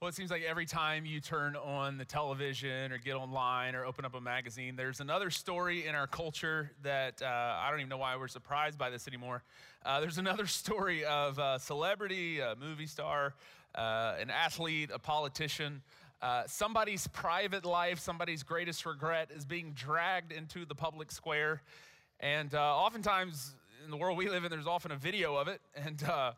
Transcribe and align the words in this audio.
Well, 0.00 0.08
it 0.08 0.14
seems 0.14 0.30
like 0.30 0.44
every 0.44 0.64
time 0.64 1.04
you 1.04 1.20
turn 1.20 1.56
on 1.56 1.98
the 1.98 2.06
television 2.06 2.90
or 2.90 2.96
get 2.96 3.16
online 3.16 3.74
or 3.74 3.84
open 3.84 4.06
up 4.06 4.14
a 4.14 4.20
magazine, 4.20 4.74
there's 4.74 5.00
another 5.00 5.28
story 5.28 5.86
in 5.86 5.94
our 5.94 6.06
culture 6.06 6.70
that 6.82 7.20
uh, 7.20 7.26
I 7.26 7.68
don't 7.68 7.80
even 7.80 7.90
know 7.90 7.98
why 7.98 8.16
we're 8.16 8.26
surprised 8.26 8.78
by 8.78 8.88
this 8.88 9.06
anymore. 9.06 9.42
Uh, 9.84 10.00
there's 10.00 10.16
another 10.16 10.46
story 10.46 11.04
of 11.04 11.38
a 11.38 11.58
celebrity, 11.60 12.40
a 12.40 12.56
movie 12.58 12.86
star, 12.86 13.34
uh, 13.74 14.14
an 14.18 14.30
athlete, 14.30 14.88
a 14.90 14.98
politician. 14.98 15.82
Uh, 16.22 16.44
somebody's 16.46 17.06
private 17.08 17.66
life, 17.66 17.98
somebody's 17.98 18.42
greatest 18.42 18.86
regret 18.86 19.28
is 19.36 19.44
being 19.44 19.72
dragged 19.72 20.32
into 20.32 20.64
the 20.64 20.74
public 20.74 21.12
square. 21.12 21.60
And 22.20 22.54
uh, 22.54 22.58
oftentimes 22.58 23.54
in 23.84 23.90
the 23.90 23.98
world 23.98 24.16
we 24.16 24.30
live 24.30 24.44
in, 24.44 24.50
there's 24.50 24.66
often 24.66 24.92
a 24.92 24.96
video 24.96 25.36
of 25.36 25.46
it. 25.48 25.60
And 25.76 26.02
uh, 26.04 26.32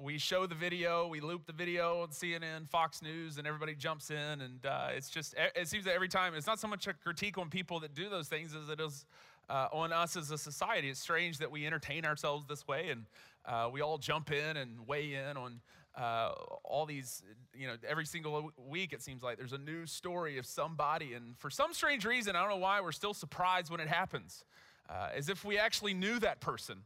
we 0.00 0.18
show 0.18 0.46
the 0.46 0.54
video, 0.54 1.06
we 1.06 1.20
loop 1.20 1.46
the 1.46 1.52
video 1.52 2.02
on 2.02 2.08
CNN, 2.08 2.68
Fox 2.68 3.02
News, 3.02 3.38
and 3.38 3.46
everybody 3.46 3.74
jumps 3.74 4.10
in. 4.10 4.40
And 4.40 4.64
uh, 4.64 4.88
it's 4.90 5.10
just, 5.10 5.34
it 5.54 5.68
seems 5.68 5.84
that 5.84 5.94
every 5.94 6.08
time, 6.08 6.34
it's 6.34 6.46
not 6.46 6.58
so 6.58 6.68
much 6.68 6.86
a 6.86 6.94
critique 6.94 7.38
on 7.38 7.50
people 7.50 7.80
that 7.80 7.94
do 7.94 8.08
those 8.08 8.28
things 8.28 8.54
as 8.54 8.68
it 8.68 8.80
is 8.80 9.04
uh, 9.50 9.68
on 9.72 9.92
us 9.92 10.16
as 10.16 10.30
a 10.30 10.38
society. 10.38 10.88
It's 10.88 11.00
strange 11.00 11.38
that 11.38 11.50
we 11.50 11.66
entertain 11.66 12.04
ourselves 12.04 12.46
this 12.46 12.66
way 12.66 12.90
and 12.90 13.04
uh, 13.44 13.68
we 13.72 13.80
all 13.80 13.98
jump 13.98 14.30
in 14.30 14.56
and 14.56 14.86
weigh 14.86 15.14
in 15.14 15.36
on 15.36 15.60
uh, 15.96 16.32
all 16.64 16.86
these, 16.86 17.22
you 17.54 17.66
know, 17.66 17.74
every 17.86 18.06
single 18.06 18.50
week 18.56 18.92
it 18.92 19.02
seems 19.02 19.22
like 19.22 19.36
there's 19.36 19.52
a 19.52 19.58
new 19.58 19.84
story 19.84 20.38
of 20.38 20.46
somebody. 20.46 21.14
And 21.14 21.36
for 21.38 21.50
some 21.50 21.74
strange 21.74 22.04
reason, 22.04 22.34
I 22.34 22.40
don't 22.40 22.50
know 22.50 22.56
why, 22.56 22.80
we're 22.80 22.92
still 22.92 23.14
surprised 23.14 23.70
when 23.70 23.80
it 23.80 23.88
happens, 23.88 24.44
uh, 24.88 25.08
as 25.14 25.28
if 25.28 25.44
we 25.44 25.58
actually 25.58 25.92
knew 25.92 26.18
that 26.20 26.40
person. 26.40 26.78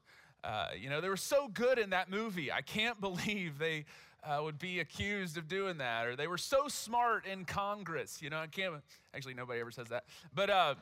Uh, 0.46 0.68
you 0.80 0.88
know, 0.88 1.00
they 1.00 1.08
were 1.08 1.16
so 1.16 1.48
good 1.48 1.76
in 1.76 1.90
that 1.90 2.08
movie. 2.08 2.52
I 2.52 2.60
can't 2.60 3.00
believe 3.00 3.58
they 3.58 3.84
uh, 4.22 4.40
would 4.42 4.58
be 4.58 4.78
accused 4.80 5.36
of 5.36 5.48
doing 5.48 5.78
that. 5.78 6.06
Or 6.06 6.14
they 6.14 6.28
were 6.28 6.38
so 6.38 6.68
smart 6.68 7.26
in 7.26 7.44
Congress. 7.44 8.22
You 8.22 8.30
know, 8.30 8.38
I 8.38 8.46
can't, 8.46 8.74
actually, 9.12 9.34
nobody 9.34 9.60
ever 9.60 9.72
says 9.72 9.88
that. 9.88 10.04
But, 10.34 10.50
uh, 10.50 10.74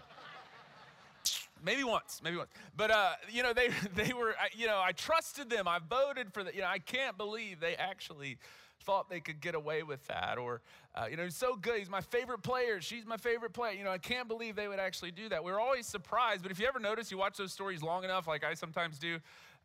maybe 1.64 1.82
once, 1.82 2.20
maybe 2.22 2.36
once. 2.36 2.50
But 2.76 2.90
uh, 2.90 3.12
you 3.30 3.42
know, 3.42 3.52
they 3.54 3.70
they 3.94 4.12
were, 4.12 4.34
you 4.54 4.66
know, 4.66 4.80
I 4.84 4.92
trusted 4.92 5.48
them. 5.48 5.66
I 5.66 5.78
voted 5.78 6.32
for 6.32 6.44
that. 6.44 6.54
You 6.54 6.60
know, 6.60 6.68
I 6.68 6.78
can't 6.78 7.16
believe 7.16 7.60
they 7.60 7.74
actually 7.76 8.38
thought 8.82 9.08
they 9.08 9.20
could 9.20 9.40
get 9.40 9.54
away 9.54 9.82
with 9.82 10.06
that. 10.08 10.36
Or, 10.36 10.60
uh, 10.94 11.06
you 11.10 11.16
know, 11.16 11.24
he's 11.24 11.36
so 11.36 11.56
good. 11.56 11.78
He's 11.78 11.88
my 11.88 12.02
favorite 12.02 12.42
player. 12.42 12.80
She's 12.80 13.06
my 13.06 13.16
favorite 13.16 13.54
player. 13.54 13.72
You 13.72 13.84
know, 13.84 13.90
I 13.90 13.98
can't 13.98 14.28
believe 14.28 14.56
they 14.56 14.68
would 14.68 14.78
actually 14.78 15.10
do 15.10 15.28
that. 15.30 15.42
We're 15.42 15.60
always 15.60 15.86
surprised. 15.86 16.42
But 16.42 16.52
if 16.52 16.60
you 16.60 16.66
ever 16.66 16.78
notice, 16.78 17.10
you 17.10 17.18
watch 17.18 17.38
those 17.38 17.52
stories 17.52 17.82
long 17.82 18.04
enough, 18.04 18.28
like 18.28 18.44
I 18.44 18.54
sometimes 18.54 18.98
do, 18.98 19.18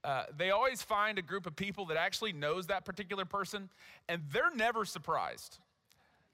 uh, 0.03 0.23
they 0.35 0.51
always 0.51 0.81
find 0.81 1.17
a 1.17 1.21
group 1.21 1.45
of 1.45 1.55
people 1.55 1.85
that 1.87 1.97
actually 1.97 2.33
knows 2.33 2.67
that 2.67 2.85
particular 2.85 3.25
person, 3.25 3.69
and 4.07 4.21
they're 4.31 4.53
never 4.55 4.85
surprised. 4.85 5.59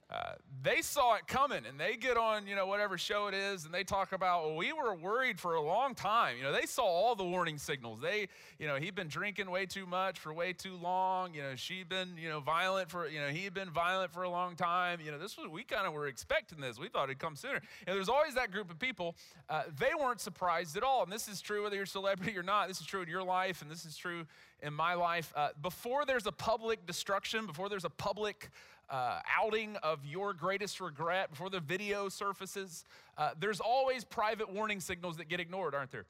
Uh, 0.07 0.33
they 0.61 0.81
saw 0.81 1.15
it 1.15 1.25
coming 1.27 1.63
and 1.67 1.79
they 1.79 1.95
get 1.95 2.15
on, 2.15 2.45
you 2.45 2.55
know, 2.55 2.67
whatever 2.67 2.95
show 2.95 3.25
it 3.25 3.33
is 3.33 3.65
and 3.65 3.73
they 3.73 3.83
talk 3.83 4.11
about, 4.11 4.45
well, 4.45 4.55
we 4.55 4.71
were 4.71 4.93
worried 4.93 5.39
for 5.39 5.55
a 5.55 5.61
long 5.61 5.95
time. 5.95 6.37
You 6.37 6.43
know, 6.43 6.51
they 6.51 6.67
saw 6.67 6.83
all 6.83 7.15
the 7.15 7.25
warning 7.25 7.57
signals. 7.57 8.01
They, 8.01 8.27
you 8.59 8.67
know, 8.67 8.75
he'd 8.75 8.93
been 8.93 9.07
drinking 9.07 9.49
way 9.49 9.65
too 9.65 9.87
much 9.87 10.19
for 10.19 10.31
way 10.31 10.53
too 10.53 10.75
long. 10.75 11.33
You 11.33 11.41
know, 11.41 11.55
she'd 11.55 11.89
been, 11.89 12.17
you 12.17 12.29
know, 12.29 12.39
violent 12.39 12.91
for, 12.91 13.07
you 13.07 13.19
know, 13.19 13.29
he'd 13.29 13.55
been 13.55 13.71
violent 13.71 14.11
for 14.11 14.21
a 14.21 14.29
long 14.29 14.55
time. 14.55 14.99
You 15.03 15.11
know, 15.11 15.17
this 15.17 15.37
was, 15.37 15.47
we 15.47 15.63
kind 15.63 15.87
of 15.87 15.93
were 15.93 16.07
expecting 16.07 16.59
this. 16.59 16.77
We 16.77 16.87
thought 16.87 17.05
it'd 17.05 17.17
come 17.17 17.35
sooner. 17.35 17.61
And 17.87 17.95
there's 17.95 18.09
always 18.09 18.35
that 18.35 18.51
group 18.51 18.69
of 18.69 18.77
people. 18.77 19.15
Uh, 19.49 19.63
they 19.79 19.91
weren't 19.99 20.21
surprised 20.21 20.77
at 20.77 20.83
all. 20.83 21.01
And 21.01 21.11
this 21.11 21.27
is 21.27 21.41
true 21.41 21.63
whether 21.63 21.75
you're 21.75 21.83
a 21.83 21.87
celebrity 21.87 22.37
or 22.37 22.43
not. 22.43 22.67
This 22.67 22.79
is 22.79 22.85
true 22.85 23.01
in 23.01 23.09
your 23.09 23.23
life 23.23 23.63
and 23.63 23.71
this 23.71 23.85
is 23.85 23.97
true 23.97 24.25
in 24.61 24.73
my 24.73 24.93
life. 24.93 25.33
Uh, 25.35 25.49
before 25.61 26.05
there's 26.05 26.25
a 26.25 26.31
public 26.31 26.85
destruction, 26.85 27.45
before 27.45 27.69
there's 27.69 27.85
a 27.85 27.89
public 27.89 28.49
uh, 28.89 29.19
outing 29.39 29.75
of 29.77 30.05
your 30.05 30.33
greatest 30.33 30.79
regret, 30.79 31.29
before 31.29 31.49
the 31.49 31.59
video 31.59 32.09
surfaces, 32.09 32.83
uh, 33.17 33.31
there's 33.39 33.59
always 33.59 34.03
private 34.03 34.51
warning 34.51 34.79
signals 34.79 35.17
that 35.17 35.29
get 35.29 35.39
ignored, 35.39 35.73
aren't 35.73 35.91
there? 35.91 36.05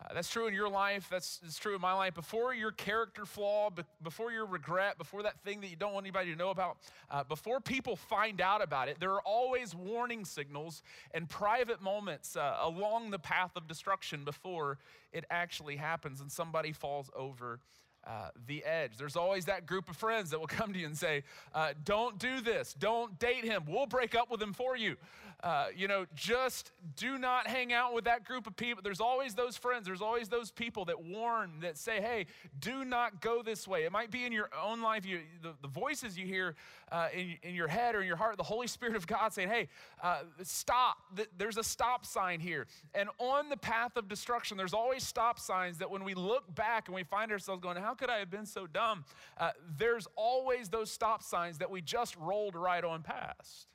Uh, 0.00 0.14
that's 0.14 0.30
true 0.30 0.46
in 0.46 0.54
your 0.54 0.68
life. 0.68 1.08
That's, 1.10 1.38
that's, 1.38 1.58
true 1.58 1.74
in 1.74 1.80
my 1.80 1.92
life. 1.92 2.14
Before 2.14 2.54
your 2.54 2.72
character 2.72 3.26
flaw, 3.26 3.68
be, 3.68 3.82
before 4.02 4.32
your 4.32 4.46
regret, 4.46 4.96
before 4.96 5.22
that 5.24 5.42
thing 5.44 5.60
that 5.60 5.68
you 5.68 5.76
don't 5.76 5.92
want 5.92 6.04
anybody 6.04 6.32
to 6.32 6.38
know 6.38 6.50
about, 6.50 6.78
uh, 7.10 7.22
before 7.24 7.60
people 7.60 7.96
find 7.96 8.40
out 8.40 8.62
about 8.62 8.88
it, 8.88 8.98
there 8.98 9.12
are 9.12 9.22
always 9.22 9.74
warning 9.74 10.24
signals 10.24 10.82
and 11.12 11.28
private 11.28 11.82
moments 11.82 12.34
uh, 12.34 12.56
along 12.62 13.10
the 13.10 13.18
path 13.18 13.50
of 13.56 13.68
destruction 13.68 14.24
before 14.24 14.78
it 15.12 15.26
actually 15.30 15.76
happens 15.76 16.22
and 16.22 16.32
somebody 16.32 16.72
falls 16.72 17.10
over 17.14 17.60
uh, 18.06 18.30
the 18.46 18.64
edge. 18.64 18.92
There's 18.96 19.16
always 19.16 19.44
that 19.46 19.66
group 19.66 19.88
of 19.88 19.96
friends 19.96 20.30
that 20.30 20.38
will 20.40 20.46
come 20.46 20.72
to 20.72 20.78
you 20.78 20.86
and 20.86 20.96
say, 20.96 21.24
uh, 21.54 21.74
Don't 21.84 22.18
do 22.18 22.40
this. 22.40 22.74
Don't 22.74 23.18
date 23.18 23.44
him. 23.44 23.64
We'll 23.66 23.86
break 23.86 24.14
up 24.14 24.30
with 24.30 24.40
him 24.40 24.52
for 24.52 24.76
you. 24.76 24.96
Uh, 25.42 25.66
you 25.74 25.88
know, 25.88 26.04
just 26.14 26.72
do 26.96 27.16
not 27.16 27.46
hang 27.46 27.72
out 27.72 27.94
with 27.94 28.04
that 28.04 28.24
group 28.24 28.46
of 28.46 28.54
people. 28.56 28.82
There's 28.82 29.00
always 29.00 29.34
those 29.34 29.56
friends. 29.56 29.86
There's 29.86 30.02
always 30.02 30.28
those 30.28 30.50
people 30.50 30.84
that 30.86 31.02
warn, 31.02 31.60
that 31.60 31.78
say, 31.78 32.00
Hey, 32.00 32.26
do 32.58 32.84
not 32.84 33.22
go 33.22 33.42
this 33.42 33.66
way. 33.66 33.84
It 33.84 33.92
might 33.92 34.10
be 34.10 34.26
in 34.26 34.32
your 34.32 34.50
own 34.62 34.82
life, 34.82 35.06
you, 35.06 35.20
the, 35.42 35.54
the 35.62 35.68
voices 35.68 36.18
you 36.18 36.26
hear 36.26 36.56
uh, 36.92 37.08
in, 37.14 37.36
in 37.42 37.54
your 37.54 37.68
head 37.68 37.94
or 37.94 38.02
in 38.02 38.06
your 38.06 38.16
heart, 38.16 38.36
the 38.36 38.42
Holy 38.42 38.66
Spirit 38.66 38.96
of 38.96 39.06
God 39.06 39.32
saying, 39.32 39.48
Hey, 39.48 39.68
uh, 40.02 40.20
stop. 40.42 40.98
There's 41.38 41.56
a 41.56 41.64
stop 41.64 42.04
sign 42.04 42.40
here. 42.40 42.66
And 42.94 43.08
on 43.18 43.48
the 43.48 43.56
path 43.56 43.96
of 43.96 44.08
destruction, 44.08 44.58
there's 44.58 44.74
always 44.74 45.02
stop 45.02 45.38
signs 45.38 45.78
that 45.78 45.90
when 45.90 46.04
we 46.04 46.12
look 46.12 46.54
back 46.54 46.88
and 46.88 46.94
we 46.94 47.04
find 47.04 47.32
ourselves 47.32 47.62
going, 47.62 47.78
How 47.78 47.94
could 47.94 48.10
I 48.10 48.18
have 48.18 48.30
been 48.30 48.46
so 48.46 48.66
dumb? 48.66 49.06
Uh, 49.38 49.52
there's 49.78 50.06
always 50.16 50.68
those 50.68 50.90
stop 50.90 51.22
signs 51.22 51.58
that 51.58 51.70
we 51.70 51.80
just 51.80 52.14
rolled 52.16 52.54
right 52.54 52.84
on 52.84 53.02
past. 53.02 53.68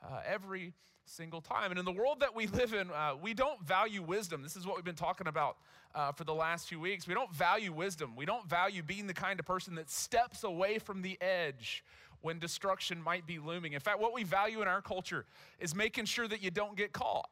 Uh, 0.00 0.20
every 0.24 0.74
single 1.08 1.40
time. 1.40 1.70
And 1.70 1.78
in 1.78 1.84
the 1.84 1.92
world 1.92 2.20
that 2.20 2.34
we 2.34 2.46
live 2.46 2.74
in, 2.74 2.90
uh, 2.90 3.14
we 3.20 3.34
don't 3.34 3.60
value 3.66 4.02
wisdom. 4.02 4.42
This 4.42 4.56
is 4.56 4.66
what 4.66 4.76
we've 4.76 4.84
been 4.84 4.94
talking 4.94 5.26
about 5.26 5.56
uh, 5.94 6.12
for 6.12 6.24
the 6.24 6.34
last 6.34 6.68
few 6.68 6.78
weeks. 6.78 7.06
We 7.06 7.14
don't 7.14 7.32
value 7.32 7.72
wisdom. 7.72 8.14
We 8.16 8.26
don't 8.26 8.48
value 8.48 8.82
being 8.82 9.06
the 9.06 9.14
kind 9.14 9.40
of 9.40 9.46
person 9.46 9.74
that 9.76 9.90
steps 9.90 10.44
away 10.44 10.78
from 10.78 11.02
the 11.02 11.18
edge 11.20 11.84
when 12.20 12.38
destruction 12.38 13.02
might 13.02 13.26
be 13.26 13.38
looming. 13.38 13.72
In 13.72 13.80
fact, 13.80 14.00
what 14.00 14.12
we 14.12 14.24
value 14.24 14.60
in 14.60 14.68
our 14.68 14.82
culture 14.82 15.24
is 15.60 15.74
making 15.74 16.04
sure 16.04 16.28
that 16.28 16.42
you 16.42 16.50
don't 16.50 16.76
get 16.76 16.92
caught 16.92 17.30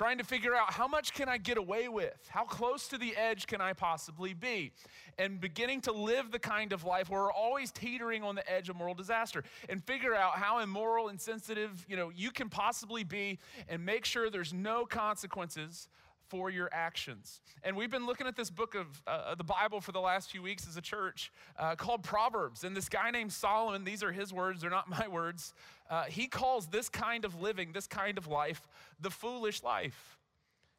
trying 0.00 0.16
to 0.16 0.24
figure 0.24 0.54
out 0.54 0.72
how 0.72 0.88
much 0.88 1.12
can 1.12 1.28
I 1.28 1.36
get 1.36 1.58
away 1.58 1.86
with? 1.86 2.16
How 2.30 2.44
close 2.44 2.88
to 2.88 2.96
the 2.96 3.14
edge 3.14 3.46
can 3.46 3.60
I 3.60 3.74
possibly 3.74 4.32
be? 4.32 4.72
And 5.18 5.38
beginning 5.38 5.82
to 5.82 5.92
live 5.92 6.32
the 6.32 6.38
kind 6.38 6.72
of 6.72 6.84
life 6.84 7.10
where 7.10 7.20
we're 7.20 7.30
always 7.30 7.70
teetering 7.70 8.24
on 8.24 8.34
the 8.34 8.50
edge 8.50 8.70
of 8.70 8.76
moral 8.76 8.94
disaster 8.94 9.44
and 9.68 9.84
figure 9.84 10.14
out 10.14 10.36
how 10.36 10.60
immoral 10.60 11.08
and 11.08 11.20
sensitive, 11.20 11.84
you 11.86 11.96
know, 11.96 12.10
you 12.16 12.30
can 12.30 12.48
possibly 12.48 13.04
be 13.04 13.38
and 13.68 13.84
make 13.84 14.06
sure 14.06 14.30
there's 14.30 14.54
no 14.54 14.86
consequences 14.86 15.86
for 16.30 16.48
your 16.48 16.70
actions. 16.72 17.42
And 17.64 17.76
we've 17.76 17.90
been 17.90 18.06
looking 18.06 18.26
at 18.26 18.36
this 18.36 18.48
book 18.48 18.76
of 18.76 18.86
uh, 19.06 19.34
the 19.34 19.44
Bible 19.44 19.80
for 19.80 19.92
the 19.92 20.00
last 20.00 20.30
few 20.30 20.40
weeks 20.40 20.66
as 20.66 20.76
a 20.76 20.80
church 20.80 21.32
uh, 21.58 21.74
called 21.74 22.04
Proverbs. 22.04 22.62
And 22.62 22.74
this 22.74 22.88
guy 22.88 23.10
named 23.10 23.32
Solomon, 23.32 23.84
these 23.84 24.02
are 24.02 24.12
his 24.12 24.32
words, 24.32 24.60
they're 24.62 24.70
not 24.70 24.88
my 24.88 25.08
words. 25.08 25.52
Uh, 25.90 26.04
he 26.04 26.26
calls 26.28 26.68
this 26.68 26.88
kind 26.88 27.24
of 27.24 27.40
living, 27.40 27.72
this 27.72 27.86
kind 27.86 28.16
of 28.16 28.28
life, 28.28 28.66
the 29.00 29.10
foolish 29.10 29.62
life. 29.62 30.16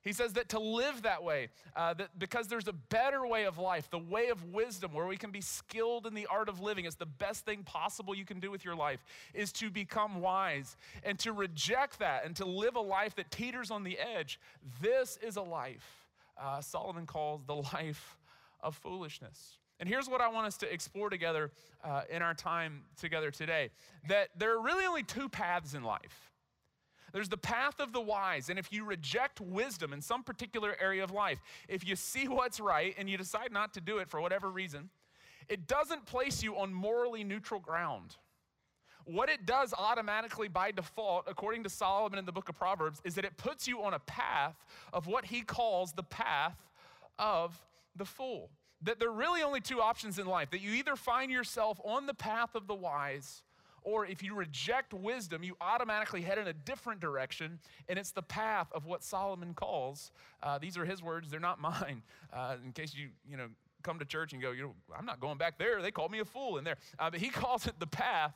He 0.03 0.13
says 0.13 0.33
that 0.33 0.49
to 0.49 0.59
live 0.59 1.03
that 1.03 1.23
way, 1.23 1.49
uh, 1.75 1.93
that 1.93 2.17
because 2.17 2.47
there's 2.47 2.67
a 2.67 2.73
better 2.73 3.27
way 3.27 3.45
of 3.45 3.59
life, 3.59 3.87
the 3.91 3.99
way 3.99 4.29
of 4.29 4.51
wisdom, 4.51 4.93
where 4.93 5.05
we 5.05 5.17
can 5.17 5.29
be 5.29 5.41
skilled 5.41 6.07
in 6.07 6.15
the 6.15 6.25
art 6.25 6.49
of 6.49 6.59
living, 6.59 6.85
it's 6.85 6.95
the 6.95 7.05
best 7.05 7.45
thing 7.45 7.61
possible 7.63 8.15
you 8.15 8.25
can 8.25 8.39
do 8.39 8.49
with 8.49 8.65
your 8.65 8.73
life, 8.73 9.03
is 9.35 9.51
to 9.51 9.69
become 9.69 10.19
wise. 10.19 10.75
And 11.03 11.19
to 11.19 11.33
reject 11.33 11.99
that 11.99 12.25
and 12.25 12.35
to 12.37 12.45
live 12.45 12.75
a 12.75 12.81
life 12.81 13.13
that 13.17 13.29
teeters 13.29 13.69
on 13.69 13.83
the 13.83 13.99
edge, 13.99 14.39
this 14.81 15.19
is 15.21 15.35
a 15.35 15.43
life 15.43 16.01
uh, 16.41 16.61
Solomon 16.61 17.05
calls 17.05 17.41
the 17.45 17.55
life 17.73 18.17
of 18.61 18.75
foolishness. 18.75 19.57
And 19.81 19.89
here's 19.89 20.07
what 20.07 20.21
I 20.21 20.29
want 20.29 20.45
us 20.45 20.57
to 20.57 20.71
explore 20.71 21.09
together 21.09 21.49
uh, 21.83 22.03
in 22.07 22.21
our 22.21 22.35
time 22.35 22.83
together 22.97 23.31
today 23.31 23.71
that 24.07 24.29
there 24.37 24.55
are 24.55 24.61
really 24.61 24.85
only 24.85 25.01
two 25.01 25.27
paths 25.27 25.73
in 25.73 25.83
life. 25.83 26.31
There's 27.13 27.29
the 27.29 27.37
path 27.37 27.79
of 27.79 27.91
the 27.91 27.99
wise. 27.99 28.49
And 28.49 28.59
if 28.59 28.71
you 28.71 28.85
reject 28.85 29.41
wisdom 29.41 29.91
in 29.91 29.99
some 29.99 30.23
particular 30.23 30.75
area 30.79 31.03
of 31.03 31.11
life, 31.11 31.41
if 31.67 31.85
you 31.85 31.95
see 31.95 32.27
what's 32.27 32.59
right 32.59 32.93
and 32.97 33.09
you 33.09 33.17
decide 33.17 33.51
not 33.51 33.73
to 33.73 33.81
do 33.81 33.97
it 33.97 34.07
for 34.07 34.21
whatever 34.21 34.51
reason, 34.51 34.91
it 35.49 35.67
doesn't 35.67 36.05
place 36.05 36.43
you 36.43 36.57
on 36.57 36.71
morally 36.71 37.23
neutral 37.23 37.59
ground. 37.59 38.17
What 39.05 39.29
it 39.29 39.47
does 39.47 39.73
automatically 39.75 40.47
by 40.47 40.69
default, 40.69 41.25
according 41.27 41.63
to 41.63 41.69
Solomon 41.69 42.19
in 42.19 42.25
the 42.25 42.31
book 42.31 42.49
of 42.49 42.55
Proverbs, 42.55 43.01
is 43.03 43.15
that 43.15 43.25
it 43.25 43.35
puts 43.35 43.67
you 43.67 43.81
on 43.81 43.95
a 43.95 43.99
path 43.99 44.63
of 44.93 45.07
what 45.07 45.25
he 45.25 45.41
calls 45.41 45.91
the 45.91 46.03
path 46.03 46.55
of 47.17 47.59
the 47.95 48.05
fool. 48.05 48.51
That 48.83 48.99
there 48.99 49.09
are 49.09 49.13
really 49.13 49.43
only 49.43 49.61
two 49.61 49.81
options 49.81 50.17
in 50.17 50.25
life 50.25 50.49
that 50.51 50.61
you 50.61 50.71
either 50.71 50.95
find 50.95 51.31
yourself 51.31 51.79
on 51.83 52.07
the 52.07 52.13
path 52.13 52.55
of 52.55 52.67
the 52.67 52.73
wise 52.73 53.43
or 53.83 54.05
if 54.05 54.21
you 54.21 54.35
reject 54.35 54.93
wisdom, 54.93 55.43
you 55.43 55.55
automatically 55.59 56.21
head 56.21 56.37
in 56.37 56.47
a 56.47 56.53
different 56.53 56.99
direction, 56.99 57.59
and 57.89 57.97
it's 57.97 58.11
the 58.11 58.21
path 58.21 58.67
of 58.73 58.85
what 58.85 59.03
Solomon 59.03 59.53
calls. 59.53 60.11
Uh, 60.43 60.57
these 60.59 60.77
are 60.77 60.85
his 60.85 61.01
words; 61.01 61.29
they're 61.29 61.39
not 61.39 61.59
mine. 61.59 62.03
Uh, 62.33 62.55
in 62.63 62.71
case 62.71 62.95
you 62.95 63.09
you 63.29 63.35
know 63.35 63.47
come 63.83 63.99
to 63.99 64.05
church 64.05 64.31
and 64.31 64.41
go, 64.41 64.51
you 64.51 64.63
know, 64.63 64.73
I'm 64.97 65.05
not 65.05 65.19
going 65.19 65.37
back 65.37 65.57
there. 65.57 65.81
They 65.81 65.91
called 65.91 66.11
me 66.11 66.19
a 66.19 66.25
fool 66.25 66.57
in 66.57 66.63
there, 66.63 66.77
uh, 66.97 67.09
but 67.09 67.19
he 67.19 67.27
calls 67.41 67.67
it 67.67 67.77
the 67.77 67.87
path 67.87 68.33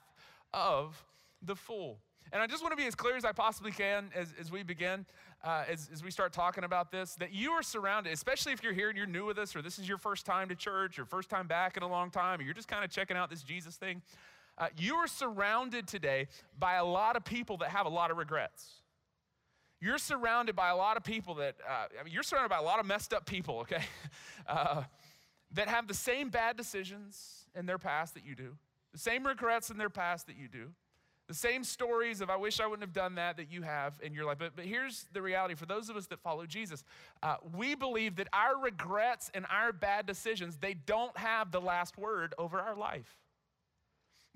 of 0.53 1.01
the 1.41 1.55
fool. 1.55 1.99
And 2.31 2.41
I 2.41 2.47
just 2.47 2.63
want 2.63 2.71
to 2.71 2.77
be 2.77 2.87
as 2.87 2.95
clear 2.95 3.15
as 3.15 3.23
I 3.23 3.31
possibly 3.31 3.71
can 3.71 4.09
as, 4.15 4.33
as 4.39 4.51
we 4.51 4.63
begin, 4.63 5.05
uh, 5.43 5.63
as, 5.69 5.89
as 5.93 6.03
we 6.03 6.11
start 6.11 6.33
talking 6.33 6.63
about 6.63 6.91
this, 6.91 7.15
that 7.15 7.33
you 7.33 7.51
are 7.51 7.63
surrounded, 7.63 8.11
especially 8.13 8.51
if 8.51 8.63
you're 8.63 8.73
here 8.73 8.89
and 8.89 8.97
you're 8.97 9.07
new 9.07 9.25
with 9.25 9.37
us, 9.37 9.55
or 9.55 9.61
this 9.61 9.79
is 9.79 9.87
your 9.87 9.97
first 9.97 10.25
time 10.25 10.49
to 10.49 10.55
church, 10.55 10.97
or 10.97 11.05
first 11.05 11.29
time 11.29 11.47
back 11.47 11.77
in 11.77 11.83
a 11.83 11.87
long 11.87 12.09
time, 12.09 12.39
or 12.39 12.43
you're 12.43 12.53
just 12.53 12.67
kind 12.67 12.83
of 12.83 12.89
checking 12.89 13.15
out 13.15 13.29
this 13.29 13.43
Jesus 13.43 13.75
thing. 13.75 14.01
Uh, 14.57 14.67
you 14.77 14.95
are 14.95 15.07
surrounded 15.07 15.87
today 15.87 16.27
by 16.57 16.75
a 16.75 16.85
lot 16.85 17.15
of 17.15 17.25
people 17.25 17.57
that 17.57 17.69
have 17.69 17.85
a 17.85 17.89
lot 17.89 18.09
of 18.09 18.17
regrets. 18.17 18.81
You're 19.81 19.97
surrounded 19.97 20.55
by 20.55 20.69
a 20.69 20.75
lot 20.75 20.97
of 20.97 21.03
people 21.03 21.35
that, 21.35 21.55
uh, 21.67 21.87
I 21.99 22.03
mean, 22.03 22.13
you're 22.13 22.23
surrounded 22.23 22.49
by 22.49 22.57
a 22.57 22.63
lot 22.63 22.79
of 22.79 22.85
messed 22.85 23.13
up 23.13 23.25
people, 23.25 23.59
okay, 23.59 23.83
uh, 24.47 24.83
that 25.51 25.67
have 25.67 25.87
the 25.87 25.93
same 25.93 26.29
bad 26.29 26.57
decisions 26.57 27.45
in 27.53 27.65
their 27.65 27.77
past 27.77 28.13
that 28.15 28.25
you 28.25 28.33
do, 28.33 28.55
the 28.93 28.97
same 28.97 29.27
regrets 29.27 29.69
in 29.69 29.77
their 29.77 29.89
past 29.89 30.27
that 30.27 30.37
you 30.37 30.47
do, 30.47 30.71
the 31.27 31.33
same 31.33 31.63
stories 31.63 32.21
of 32.21 32.29
I 32.29 32.35
wish 32.35 32.59
I 32.59 32.67
wouldn't 32.67 32.83
have 32.83 32.93
done 32.93 33.15
that 33.15 33.37
that 33.37 33.51
you 33.51 33.63
have 33.63 33.99
in 34.01 34.13
your 34.13 34.25
life. 34.25 34.37
But, 34.37 34.55
but 34.55 34.65
here's 34.65 35.05
the 35.11 35.21
reality 35.21 35.55
for 35.55 35.65
those 35.65 35.89
of 35.89 35.97
us 35.97 36.07
that 36.07 36.19
follow 36.19 36.45
Jesus, 36.45 36.83
uh, 37.23 37.37
we 37.55 37.75
believe 37.75 38.17
that 38.17 38.27
our 38.31 38.59
regrets 38.59 39.31
and 39.33 39.45
our 39.49 39.73
bad 39.73 40.05
decisions, 40.05 40.57
they 40.57 40.73
don't 40.73 41.17
have 41.17 41.51
the 41.51 41.61
last 41.61 41.97
word 41.97 42.33
over 42.37 42.59
our 42.59 42.75
life 42.75 43.17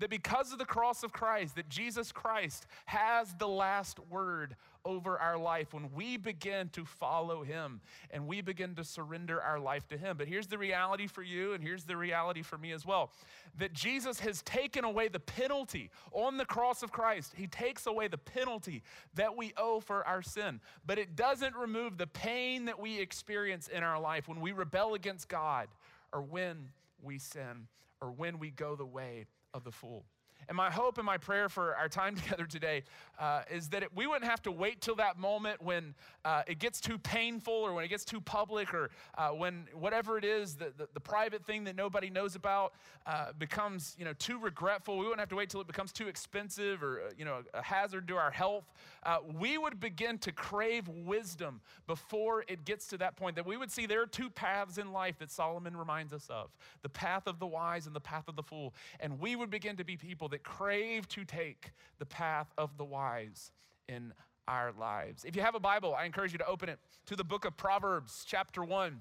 that 0.00 0.10
because 0.10 0.52
of 0.52 0.58
the 0.58 0.64
cross 0.64 1.02
of 1.02 1.12
Christ, 1.12 1.54
that 1.56 1.68
Jesus 1.68 2.10
Christ 2.10 2.66
has 2.86 3.34
the 3.38 3.48
last 3.48 4.00
word 4.10 4.56
over 4.84 5.18
our 5.18 5.38
life 5.38 5.72
when 5.72 5.92
we 5.92 6.16
begin 6.16 6.68
to 6.70 6.84
follow 6.84 7.42
him 7.42 7.80
and 8.10 8.26
we 8.26 8.40
begin 8.40 8.74
to 8.74 8.84
surrender 8.84 9.40
our 9.40 9.58
life 9.58 9.86
to 9.88 9.98
him. 9.98 10.16
But 10.16 10.28
here's 10.28 10.46
the 10.46 10.58
reality 10.58 11.06
for 11.06 11.22
you, 11.22 11.52
and 11.52 11.62
here's 11.62 11.84
the 11.84 11.96
reality 11.96 12.42
for 12.42 12.58
me 12.58 12.72
as 12.72 12.86
well 12.86 13.10
that 13.58 13.72
Jesus 13.72 14.20
has 14.20 14.42
taken 14.42 14.84
away 14.84 15.08
the 15.08 15.18
penalty 15.18 15.90
on 16.12 16.36
the 16.36 16.44
cross 16.44 16.82
of 16.82 16.92
Christ. 16.92 17.32
He 17.36 17.46
takes 17.46 17.86
away 17.86 18.08
the 18.08 18.18
penalty 18.18 18.82
that 19.14 19.36
we 19.36 19.52
owe 19.56 19.80
for 19.80 20.06
our 20.06 20.22
sin, 20.22 20.60
but 20.86 20.98
it 20.98 21.16
doesn't 21.16 21.56
remove 21.56 21.98
the 21.98 22.06
pain 22.06 22.66
that 22.66 22.78
we 22.78 23.00
experience 23.00 23.68
in 23.68 23.82
our 23.82 24.00
life 24.00 24.28
when 24.28 24.40
we 24.40 24.52
rebel 24.52 24.94
against 24.94 25.28
God 25.28 25.68
or 26.12 26.22
when 26.22 26.68
we 27.02 27.18
sin 27.18 27.66
or 28.00 28.10
when 28.10 28.38
we 28.38 28.50
go 28.50 28.76
the 28.76 28.86
way 28.86 29.26
of 29.52 29.64
the 29.64 29.72
fool. 29.72 30.04
And 30.50 30.56
my 30.56 30.68
hope 30.68 30.98
and 30.98 31.06
my 31.06 31.16
prayer 31.16 31.48
for 31.48 31.76
our 31.76 31.88
time 31.88 32.16
together 32.22 32.44
today 32.44 32.82
uh, 33.20 33.42
is 33.52 33.68
that 33.68 33.84
it, 33.84 33.90
we 33.94 34.08
wouldn't 34.08 34.28
have 34.28 34.42
to 34.42 34.50
wait 34.50 34.80
till 34.80 34.96
that 34.96 35.16
moment 35.16 35.62
when 35.62 35.94
uh, 36.24 36.42
it 36.48 36.58
gets 36.58 36.80
too 36.80 36.98
painful 36.98 37.54
or 37.54 37.72
when 37.72 37.84
it 37.84 37.88
gets 37.88 38.04
too 38.04 38.20
public 38.20 38.74
or 38.74 38.90
uh, 39.16 39.28
when 39.28 39.68
whatever 39.74 40.18
it 40.18 40.24
is, 40.24 40.56
the, 40.56 40.72
the, 40.76 40.88
the, 40.92 41.00
private 41.00 41.44
thing 41.46 41.64
that 41.64 41.76
nobody 41.76 42.10
knows 42.10 42.34
about 42.34 42.74
uh, 43.06 43.26
becomes 43.38 43.94
you 43.96 44.04
know, 44.04 44.12
too 44.14 44.38
regretful. 44.38 44.98
We 44.98 45.04
wouldn't 45.04 45.20
have 45.20 45.28
to 45.28 45.36
wait 45.36 45.50
till 45.50 45.60
it 45.60 45.68
becomes 45.68 45.92
too 45.92 46.08
expensive 46.08 46.82
or 46.82 47.00
uh, 47.00 47.10
you 47.16 47.24
know, 47.24 47.42
a 47.54 47.62
hazard 47.62 48.08
to 48.08 48.16
our 48.16 48.30
health. 48.32 48.64
Uh, 49.04 49.18
we 49.38 49.56
would 49.56 49.78
begin 49.78 50.18
to 50.18 50.32
crave 50.32 50.88
wisdom 50.88 51.60
before 51.86 52.44
it 52.48 52.64
gets 52.64 52.88
to 52.88 52.98
that 52.98 53.16
point. 53.16 53.36
That 53.36 53.46
we 53.46 53.56
would 53.56 53.70
see 53.70 53.86
there 53.86 54.02
are 54.02 54.06
two 54.06 54.30
paths 54.30 54.78
in 54.78 54.92
life 54.92 55.18
that 55.20 55.30
Solomon 55.30 55.76
reminds 55.76 56.12
us 56.12 56.26
of 56.28 56.50
the 56.82 56.88
path 56.88 57.26
of 57.26 57.38
the 57.38 57.46
wise 57.46 57.86
and 57.86 57.94
the 57.94 58.00
path 58.00 58.26
of 58.26 58.34
the 58.34 58.42
fool. 58.42 58.74
And 58.98 59.20
we 59.20 59.36
would 59.36 59.50
begin 59.50 59.76
to 59.76 59.84
be 59.84 59.96
people 59.96 60.28
that 60.28 60.39
crave 60.40 61.08
to 61.08 61.24
take 61.24 61.72
the 61.98 62.06
path 62.06 62.52
of 62.58 62.76
the 62.76 62.84
wise 62.84 63.52
in 63.88 64.12
our 64.48 64.72
lives. 64.78 65.24
If 65.24 65.36
you 65.36 65.42
have 65.42 65.54
a 65.54 65.60
Bible, 65.60 65.94
I 65.94 66.04
encourage 66.04 66.32
you 66.32 66.38
to 66.38 66.46
open 66.46 66.68
it 66.68 66.78
to 67.06 67.16
the 67.16 67.24
book 67.24 67.44
of 67.44 67.56
Proverbs, 67.56 68.24
chapter 68.26 68.64
1 68.64 69.00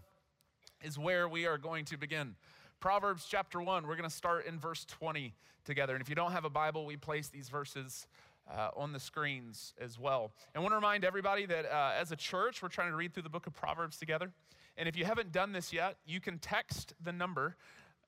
is 0.83 0.97
where 0.97 1.27
we 1.27 1.45
are 1.45 1.57
going 1.57 1.85
to 1.85 1.97
begin. 1.97 2.35
Proverbs 2.79 3.25
chapter 3.29 3.61
1, 3.61 3.85
we're 3.85 3.95
going 3.95 4.09
to 4.09 4.15
start 4.15 4.45
in 4.45 4.59
verse 4.59 4.85
20 4.85 5.33
together. 5.65 5.93
And 5.93 6.01
if 6.01 6.07
you 6.07 6.15
don't 6.15 6.31
have 6.31 6.45
a 6.45 6.49
Bible, 6.49 6.85
we 6.85 6.95
place 6.95 7.27
these 7.27 7.49
verses 7.49 8.07
uh, 8.49 8.69
on 8.75 8.93
the 8.93 8.99
screens 8.99 9.73
as 9.81 9.99
well. 9.99 10.31
I 10.55 10.59
want 10.59 10.71
to 10.71 10.75
remind 10.75 11.03
everybody 11.03 11.45
that 11.45 11.65
uh, 11.65 11.91
as 11.99 12.11
a 12.11 12.15
church, 12.15 12.61
we're 12.61 12.69
trying 12.69 12.91
to 12.91 12.95
read 12.95 13.13
through 13.13 13.23
the 13.23 13.29
book 13.29 13.47
of 13.47 13.53
Proverbs 13.53 13.97
together. 13.97 14.31
And 14.77 14.87
if 14.87 14.95
you 14.95 15.03
haven't 15.03 15.31
done 15.31 15.51
this 15.51 15.73
yet, 15.73 15.97
you 16.05 16.19
can 16.19 16.39
text 16.39 16.93
the 17.03 17.11
number 17.11 17.57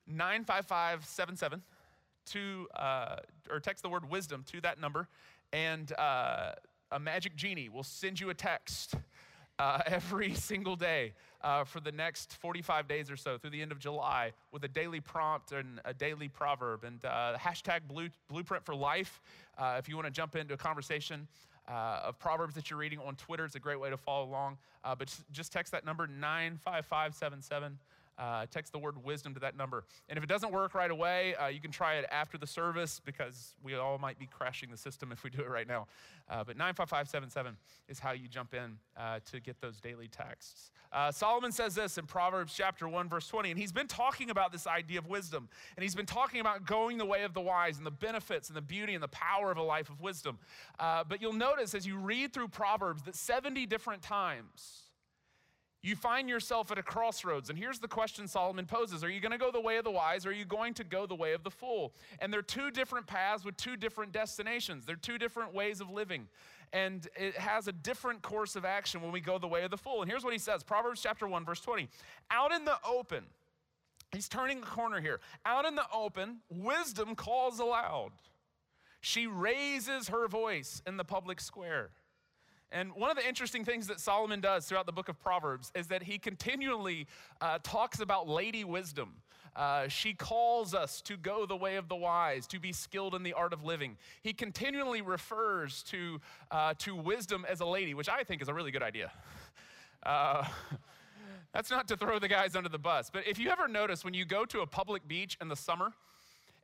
95577 0.06 1.62
to, 2.26 2.68
uh, 2.76 3.16
or 3.50 3.60
text 3.60 3.82
the 3.82 3.88
word 3.88 4.08
wisdom 4.08 4.44
to 4.52 4.60
that 4.60 4.80
number, 4.80 5.08
and 5.52 5.92
uh, 5.98 6.52
a 6.90 6.98
magic 6.98 7.36
genie 7.36 7.68
will 7.68 7.82
send 7.82 8.20
you 8.20 8.30
a 8.30 8.34
text 8.34 8.94
uh, 9.58 9.80
every 9.86 10.34
single 10.34 10.76
day 10.76 11.12
uh, 11.42 11.64
for 11.64 11.80
the 11.80 11.92
next 11.92 12.34
45 12.34 12.88
days 12.88 13.10
or 13.10 13.16
so 13.16 13.38
through 13.38 13.50
the 13.50 13.62
end 13.62 13.72
of 13.72 13.78
July 13.78 14.32
with 14.52 14.64
a 14.64 14.68
daily 14.68 15.00
prompt 15.00 15.52
and 15.52 15.80
a 15.84 15.92
daily 15.92 16.28
proverb 16.28 16.84
and 16.84 17.04
uh, 17.04 17.36
hashtag 17.36 17.80
blue, 17.86 18.08
blueprint 18.28 18.64
for 18.64 18.74
life. 18.74 19.20
Uh, 19.58 19.76
if 19.78 19.88
you 19.88 19.96
want 19.96 20.06
to 20.06 20.12
jump 20.12 20.36
into 20.36 20.54
a 20.54 20.58
conversation 20.58 21.26
of 21.68 22.18
proverbs 22.18 22.54
that 22.54 22.68
you're 22.68 22.78
reading 22.78 22.98
on 22.98 23.14
Twitter, 23.16 23.44
it's 23.44 23.54
a 23.54 23.60
great 23.60 23.80
way 23.80 23.88
to 23.88 23.96
follow 23.96 24.26
along. 24.26 24.58
But 24.82 25.14
just 25.30 25.52
text 25.52 25.72
that 25.72 25.86
number 25.86 26.06
95577 26.06 27.78
uh, 28.18 28.46
text 28.50 28.72
the 28.72 28.78
word 28.78 29.02
wisdom 29.04 29.34
to 29.34 29.40
that 29.40 29.56
number. 29.56 29.84
And 30.08 30.16
if 30.16 30.24
it 30.24 30.28
doesn't 30.28 30.52
work 30.52 30.74
right 30.74 30.90
away, 30.90 31.34
uh, 31.36 31.48
you 31.48 31.60
can 31.60 31.70
try 31.70 31.94
it 31.94 32.04
after 32.10 32.38
the 32.38 32.46
service 32.46 33.00
because 33.04 33.54
we 33.62 33.74
all 33.74 33.98
might 33.98 34.18
be 34.18 34.26
crashing 34.26 34.70
the 34.70 34.76
system 34.76 35.12
if 35.12 35.24
we 35.24 35.30
do 35.30 35.40
it 35.40 35.48
right 35.48 35.66
now. 35.66 35.86
Uh, 36.28 36.44
but 36.44 36.56
95577 36.56 37.56
is 37.88 37.98
how 37.98 38.12
you 38.12 38.28
jump 38.28 38.54
in 38.54 38.76
uh, 38.96 39.20
to 39.30 39.40
get 39.40 39.60
those 39.60 39.80
daily 39.80 40.08
texts. 40.08 40.70
Uh, 40.92 41.10
Solomon 41.10 41.52
says 41.52 41.74
this 41.74 41.96
in 41.96 42.06
Proverbs 42.06 42.52
chapter 42.54 42.86
1, 42.86 43.08
verse 43.08 43.26
20, 43.28 43.50
and 43.50 43.58
he's 43.58 43.72
been 43.72 43.86
talking 43.86 44.30
about 44.30 44.52
this 44.52 44.66
idea 44.66 44.98
of 44.98 45.06
wisdom. 45.06 45.48
And 45.76 45.82
he's 45.82 45.94
been 45.94 46.06
talking 46.06 46.40
about 46.40 46.66
going 46.66 46.98
the 46.98 47.06
way 47.06 47.22
of 47.22 47.32
the 47.32 47.40
wise 47.40 47.78
and 47.78 47.86
the 47.86 47.90
benefits 47.90 48.48
and 48.48 48.56
the 48.56 48.62
beauty 48.62 48.94
and 48.94 49.02
the 49.02 49.08
power 49.08 49.50
of 49.50 49.56
a 49.56 49.62
life 49.62 49.88
of 49.88 50.00
wisdom. 50.00 50.38
Uh, 50.78 51.02
but 51.08 51.22
you'll 51.22 51.32
notice 51.32 51.74
as 51.74 51.86
you 51.86 51.96
read 51.96 52.32
through 52.32 52.48
Proverbs 52.48 53.02
that 53.04 53.16
70 53.16 53.66
different 53.66 54.02
times, 54.02 54.82
you 55.82 55.96
find 55.96 56.28
yourself 56.28 56.70
at 56.70 56.78
a 56.78 56.82
crossroads. 56.82 57.50
And 57.50 57.58
here's 57.58 57.80
the 57.80 57.88
question 57.88 58.28
Solomon 58.28 58.66
poses 58.66 59.02
Are 59.02 59.10
you 59.10 59.20
going 59.20 59.32
to 59.32 59.38
go 59.38 59.50
the 59.50 59.60
way 59.60 59.78
of 59.78 59.84
the 59.84 59.90
wise 59.90 60.24
or 60.24 60.30
are 60.30 60.32
you 60.32 60.44
going 60.44 60.74
to 60.74 60.84
go 60.84 61.06
the 61.06 61.14
way 61.14 61.32
of 61.32 61.42
the 61.42 61.50
fool? 61.50 61.92
And 62.20 62.32
they're 62.32 62.40
two 62.40 62.70
different 62.70 63.06
paths 63.06 63.44
with 63.44 63.56
two 63.56 63.76
different 63.76 64.12
destinations, 64.12 64.86
they're 64.86 64.96
two 64.96 65.18
different 65.18 65.52
ways 65.52 65.80
of 65.80 65.90
living. 65.90 66.28
And 66.74 67.06
it 67.16 67.36
has 67.36 67.68
a 67.68 67.72
different 67.72 68.22
course 68.22 68.56
of 68.56 68.64
action 68.64 69.02
when 69.02 69.12
we 69.12 69.20
go 69.20 69.38
the 69.38 69.48
way 69.48 69.62
of 69.62 69.70
the 69.70 69.76
fool. 69.76 70.00
And 70.00 70.10
here's 70.10 70.24
what 70.24 70.32
he 70.32 70.38
says 70.38 70.62
Proverbs 70.62 71.02
chapter 71.02 71.26
1, 71.26 71.44
verse 71.44 71.60
20. 71.60 71.88
Out 72.30 72.52
in 72.52 72.64
the 72.64 72.76
open, 72.88 73.24
he's 74.12 74.28
turning 74.28 74.60
the 74.60 74.66
corner 74.66 75.00
here. 75.00 75.20
Out 75.44 75.64
in 75.64 75.74
the 75.74 75.84
open, 75.92 76.38
wisdom 76.48 77.14
calls 77.14 77.58
aloud. 77.58 78.12
She 79.00 79.26
raises 79.26 80.08
her 80.08 80.28
voice 80.28 80.80
in 80.86 80.96
the 80.96 81.04
public 81.04 81.40
square. 81.40 81.90
And 82.72 82.92
one 82.94 83.10
of 83.10 83.16
the 83.16 83.28
interesting 83.28 83.64
things 83.64 83.86
that 83.88 84.00
Solomon 84.00 84.40
does 84.40 84.64
throughout 84.64 84.86
the 84.86 84.92
book 84.92 85.10
of 85.10 85.20
Proverbs 85.20 85.70
is 85.74 85.88
that 85.88 86.02
he 86.02 86.18
continually 86.18 87.06
uh, 87.40 87.58
talks 87.62 88.00
about 88.00 88.28
lady 88.28 88.64
wisdom. 88.64 89.12
Uh, 89.54 89.88
she 89.88 90.14
calls 90.14 90.74
us 90.74 91.02
to 91.02 91.18
go 91.18 91.44
the 91.44 91.56
way 91.56 91.76
of 91.76 91.88
the 91.88 91.94
wise, 91.94 92.46
to 92.46 92.58
be 92.58 92.72
skilled 92.72 93.14
in 93.14 93.22
the 93.22 93.34
art 93.34 93.52
of 93.52 93.62
living. 93.62 93.98
He 94.22 94.32
continually 94.32 95.02
refers 95.02 95.82
to, 95.84 96.18
uh, 96.50 96.72
to 96.78 96.96
wisdom 96.96 97.44
as 97.46 97.60
a 97.60 97.66
lady, 97.66 97.92
which 97.92 98.08
I 98.08 98.24
think 98.24 98.40
is 98.40 98.48
a 98.48 98.54
really 98.54 98.70
good 98.70 98.82
idea. 98.82 99.12
Uh, 100.04 100.44
that's 101.54 101.70
not 101.70 101.86
to 101.86 101.96
throw 101.96 102.18
the 102.18 102.26
guys 102.26 102.56
under 102.56 102.68
the 102.68 102.76
bus, 102.76 103.08
but 103.08 103.24
if 103.24 103.38
you 103.38 103.50
ever 103.50 103.68
notice 103.68 104.04
when 104.04 104.14
you 104.14 104.24
go 104.24 104.44
to 104.44 104.62
a 104.62 104.66
public 104.66 105.06
beach 105.06 105.38
in 105.40 105.46
the 105.46 105.54
summer, 105.54 105.92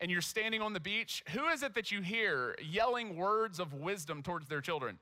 and 0.00 0.11
you're 0.11 0.21
standing 0.21 0.61
on 0.61 0.73
the 0.73 0.81
beach, 0.81 1.25
who 1.31 1.47
is 1.47 1.62
it 1.62 1.75
that 1.75 1.91
you 1.91 2.00
hear 2.00 2.57
yelling 2.61 3.17
words 3.17 3.61
of 3.61 3.75
wisdom 3.75 4.23
towards 4.23 4.49
their 4.49 4.61
children? 4.61 4.99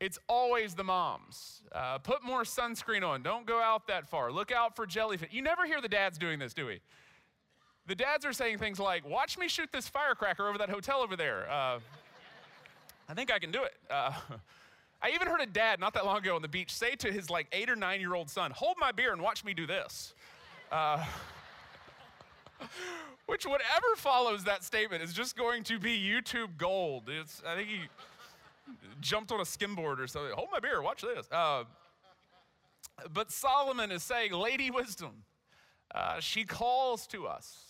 It's 0.00 0.18
always 0.28 0.74
the 0.74 0.84
moms. 0.84 1.62
Uh, 1.72 1.98
put 1.98 2.22
more 2.22 2.42
sunscreen 2.42 3.06
on. 3.06 3.22
Don't 3.22 3.46
go 3.46 3.60
out 3.60 3.88
that 3.88 4.06
far. 4.06 4.30
Look 4.30 4.52
out 4.52 4.76
for 4.76 4.86
jellyfish. 4.86 5.28
You 5.32 5.42
never 5.42 5.66
hear 5.66 5.80
the 5.80 5.88
dads 5.88 6.18
doing 6.18 6.38
this, 6.38 6.54
do 6.54 6.66
we? 6.66 6.80
The 7.86 7.94
dads 7.94 8.24
are 8.24 8.32
saying 8.32 8.58
things 8.58 8.78
like, 8.78 9.08
Watch 9.08 9.38
me 9.38 9.48
shoot 9.48 9.70
this 9.72 9.88
firecracker 9.88 10.46
over 10.46 10.58
that 10.58 10.70
hotel 10.70 11.00
over 11.00 11.16
there. 11.16 11.50
Uh, 11.50 11.80
I 13.08 13.14
think 13.14 13.32
I 13.32 13.38
can 13.38 13.50
do 13.50 13.64
it. 13.64 13.74
Uh, 13.90 14.12
I 15.02 15.10
even 15.10 15.28
heard 15.28 15.40
a 15.40 15.46
dad 15.46 15.80
not 15.80 15.94
that 15.94 16.04
long 16.04 16.18
ago 16.18 16.34
on 16.34 16.42
the 16.42 16.48
beach 16.48 16.72
say 16.72 16.96
to 16.96 17.12
his 17.12 17.30
like 17.30 17.46
eight 17.52 17.70
or 17.70 17.76
nine 17.76 18.00
year 18.00 18.14
old 18.14 18.30
son, 18.30 18.52
Hold 18.52 18.76
my 18.78 18.92
beer 18.92 19.12
and 19.12 19.22
watch 19.22 19.44
me 19.44 19.52
do 19.54 19.66
this. 19.66 20.14
Uh, 20.70 21.04
which, 23.26 23.46
whatever 23.46 23.86
follows 23.96 24.44
that 24.44 24.64
statement, 24.64 25.02
is 25.02 25.12
just 25.12 25.36
going 25.36 25.64
to 25.64 25.78
be 25.78 25.98
YouTube 25.98 26.56
gold. 26.56 27.04
It's, 27.08 27.42
I 27.46 27.56
think 27.56 27.68
he 27.68 27.80
jumped 29.00 29.32
on 29.32 29.40
a 29.40 29.44
skimboard 29.44 30.00
or 30.00 30.06
something. 30.06 30.32
Hold 30.34 30.48
my 30.52 30.60
beer, 30.60 30.82
watch 30.82 31.02
this. 31.02 31.28
Uh, 31.30 31.64
but 33.12 33.30
Solomon 33.30 33.90
is 33.90 34.02
saying, 34.02 34.32
Lady 34.32 34.70
Wisdom, 34.70 35.24
uh, 35.94 36.20
she 36.20 36.44
calls 36.44 37.06
to 37.08 37.26
us 37.26 37.68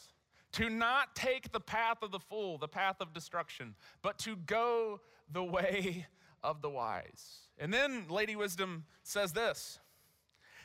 to 0.53 0.71
not 0.71 1.15
take 1.15 1.53
the 1.53 1.61
path 1.61 1.99
of 2.03 2.11
the 2.11 2.19
fool, 2.19 2.59
the 2.59 2.69
path 2.69 2.97
of 3.01 3.13
destruction, 3.13 3.75
but 4.03 4.19
to 4.19 4.37
go 4.37 5.01
the 5.31 5.45
way 5.45 6.07
of 6.43 6.63
the 6.63 6.71
wise. 6.71 7.41
And 7.59 7.73
then 7.73 8.07
Lady 8.09 8.37
Wisdom 8.37 8.85
says 9.03 9.33
this 9.33 9.79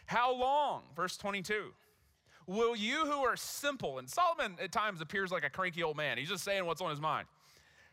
How 0.05 0.33
long, 0.33 0.83
verse 0.95 1.17
22, 1.17 1.73
will 2.47 2.75
you 2.75 3.05
who 3.05 3.19
are 3.23 3.35
simple, 3.35 3.99
and 3.99 4.09
Solomon 4.09 4.55
at 4.61 4.71
times 4.71 5.01
appears 5.01 5.31
like 5.31 5.43
a 5.43 5.49
cranky 5.49 5.83
old 5.83 5.97
man, 5.97 6.17
he's 6.17 6.29
just 6.29 6.43
saying 6.43 6.65
what's 6.65 6.81
on 6.81 6.89
his 6.89 7.01
mind. 7.01 7.27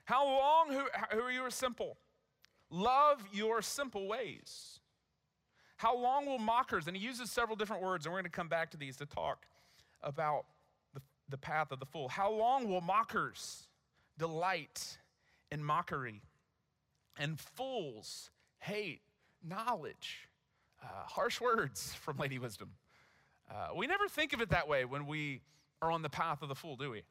How 0.05 0.25
long 0.27 0.73
who, 0.73 0.87
who 1.13 1.21
are 1.21 1.31
you 1.31 1.43
are 1.43 1.51
simple? 1.51 1.97
Love 2.71 3.23
your 3.33 3.63
simple 3.63 4.07
ways. 4.07 4.79
How 5.77 5.97
long 5.97 6.27
will 6.27 6.39
mockers, 6.39 6.87
and 6.87 6.97
he 6.97 7.03
uses 7.03 7.31
several 7.31 7.57
different 7.57 7.83
words, 7.83 8.07
and 8.07 8.13
we're 8.13 8.21
going 8.21 8.31
to 8.31 8.37
come 8.37 8.49
back 8.49 8.71
to 8.73 8.77
these 8.77 8.97
to 8.99 9.07
talk 9.07 9.47
about 10.03 10.45
the, 10.95 11.01
the 11.29 11.39
path 11.39 11.73
of 11.73 11.81
the 11.81 11.87
fool. 11.87 12.09
How 12.09 12.31
long 12.31 12.69
will 12.69 12.81
mockers 12.81 13.67
delight 14.19 14.99
in 15.51 15.65
mockery? 15.65 16.23
And 17.19 17.41
fools 17.41 18.31
hate 18.59 19.01
knowledge. 19.43 20.29
Uh, 20.83 20.87
harsh 21.07 21.41
words 21.41 21.95
from 22.01 22.19
Lady 22.19 22.39
Wisdom. 22.39 22.71
Uh, 23.51 23.69
we 23.75 23.87
never 23.87 24.09
think 24.09 24.33
of 24.33 24.41
it 24.41 24.51
that 24.51 24.69
way 24.69 24.85
when 24.85 25.07
we 25.07 25.41
are 25.83 25.91
on 25.91 26.03
the 26.03 26.09
path 26.09 26.43
of 26.43 26.49
the 26.49 26.55
fool, 26.55 26.77
do 26.77 26.91
we? 26.91 27.03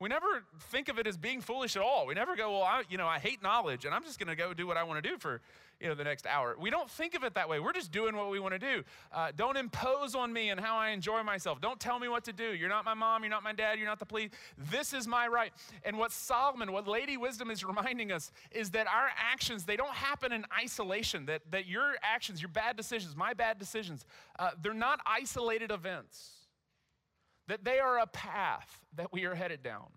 We 0.00 0.08
never 0.08 0.44
think 0.70 0.88
of 0.88 0.98
it 0.98 1.06
as 1.06 1.18
being 1.18 1.42
foolish 1.42 1.76
at 1.76 1.82
all. 1.82 2.06
We 2.06 2.14
never 2.14 2.34
go, 2.34 2.52
well, 2.52 2.62
I, 2.62 2.84
you 2.88 2.96
know, 2.96 3.06
I 3.06 3.18
hate 3.18 3.42
knowledge 3.42 3.84
and 3.84 3.94
I'm 3.94 4.02
just 4.02 4.18
going 4.18 4.28
to 4.28 4.34
go 4.34 4.54
do 4.54 4.66
what 4.66 4.78
I 4.78 4.82
want 4.82 5.02
to 5.04 5.06
do 5.06 5.18
for, 5.18 5.42
you 5.78 5.88
know, 5.88 5.94
the 5.94 6.04
next 6.04 6.26
hour. 6.26 6.56
We 6.58 6.70
don't 6.70 6.90
think 6.90 7.14
of 7.14 7.22
it 7.22 7.34
that 7.34 7.50
way. 7.50 7.60
We're 7.60 7.74
just 7.74 7.92
doing 7.92 8.16
what 8.16 8.30
we 8.30 8.40
want 8.40 8.54
to 8.54 8.58
do. 8.58 8.82
Uh, 9.12 9.32
don't 9.36 9.58
impose 9.58 10.14
on 10.14 10.32
me 10.32 10.48
and 10.48 10.58
how 10.58 10.78
I 10.78 10.88
enjoy 10.88 11.22
myself. 11.22 11.60
Don't 11.60 11.78
tell 11.78 11.98
me 11.98 12.08
what 12.08 12.24
to 12.24 12.32
do. 12.32 12.54
You're 12.54 12.70
not 12.70 12.86
my 12.86 12.94
mom. 12.94 13.24
You're 13.24 13.30
not 13.30 13.42
my 13.42 13.52
dad. 13.52 13.78
You're 13.78 13.88
not 13.88 13.98
the 13.98 14.06
police. 14.06 14.30
This 14.70 14.94
is 14.94 15.06
my 15.06 15.28
right. 15.28 15.52
And 15.84 15.98
what 15.98 16.12
Solomon, 16.12 16.72
what 16.72 16.88
Lady 16.88 17.18
Wisdom 17.18 17.50
is 17.50 17.62
reminding 17.62 18.10
us 18.10 18.32
is 18.52 18.70
that 18.70 18.86
our 18.86 19.10
actions, 19.18 19.66
they 19.66 19.76
don't 19.76 19.92
happen 19.92 20.32
in 20.32 20.46
isolation. 20.58 21.26
That, 21.26 21.42
that 21.50 21.66
your 21.66 21.96
actions, 22.02 22.40
your 22.40 22.48
bad 22.48 22.74
decisions, 22.74 23.14
my 23.14 23.34
bad 23.34 23.58
decisions, 23.58 24.06
uh, 24.38 24.52
they're 24.62 24.72
not 24.72 25.00
isolated 25.04 25.70
events 25.70 26.39
that 27.50 27.64
they 27.64 27.80
are 27.80 27.98
a 27.98 28.06
path 28.06 28.80
that 28.94 29.12
we 29.12 29.24
are 29.24 29.34
headed 29.34 29.60
down. 29.60 29.88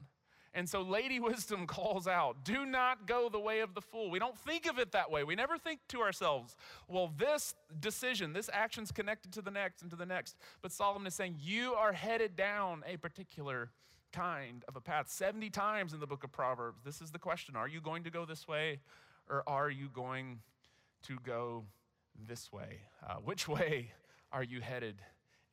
And 0.55 0.67
so 0.67 0.81
Lady 0.81 1.19
Wisdom 1.19 1.67
calls 1.67 2.07
out, 2.07 2.43
do 2.43 2.65
not 2.65 3.05
go 3.05 3.29
the 3.29 3.39
way 3.39 3.59
of 3.59 3.75
the 3.75 3.81
fool. 3.81 4.09
We 4.09 4.17
don't 4.17 4.35
think 4.35 4.65
of 4.65 4.79
it 4.79 4.91
that 4.93 5.11
way. 5.11 5.23
We 5.23 5.35
never 5.35 5.59
think 5.59 5.79
to 5.89 6.01
ourselves, 6.01 6.55
well, 6.87 7.11
this 7.15 7.53
decision, 7.79 8.33
this 8.33 8.49
action's 8.51 8.91
connected 8.91 9.33
to 9.33 9.43
the 9.43 9.51
next 9.51 9.83
and 9.83 9.91
to 9.91 9.95
the 9.95 10.05
next. 10.05 10.35
But 10.63 10.71
Solomon 10.71 11.05
is 11.05 11.13
saying, 11.13 11.35
you 11.39 11.75
are 11.75 11.93
headed 11.93 12.35
down 12.35 12.83
a 12.91 12.97
particular 12.97 13.69
kind 14.11 14.65
of 14.67 14.75
a 14.75 14.81
path. 14.81 15.11
70 15.11 15.51
times 15.51 15.93
in 15.93 15.99
the 15.99 16.07
book 16.07 16.23
of 16.23 16.31
Proverbs, 16.31 16.81
this 16.83 17.01
is 17.01 17.11
the 17.11 17.19
question 17.19 17.55
Are 17.55 17.67
you 17.67 17.81
going 17.81 18.03
to 18.05 18.09
go 18.09 18.25
this 18.25 18.47
way 18.47 18.79
or 19.29 19.43
are 19.45 19.69
you 19.69 19.89
going 19.93 20.39
to 21.03 21.19
go 21.23 21.65
this 22.27 22.51
way? 22.51 22.79
Uh, 23.07 23.17
which 23.23 23.47
way 23.47 23.91
are 24.31 24.43
you 24.43 24.59
headed 24.59 24.95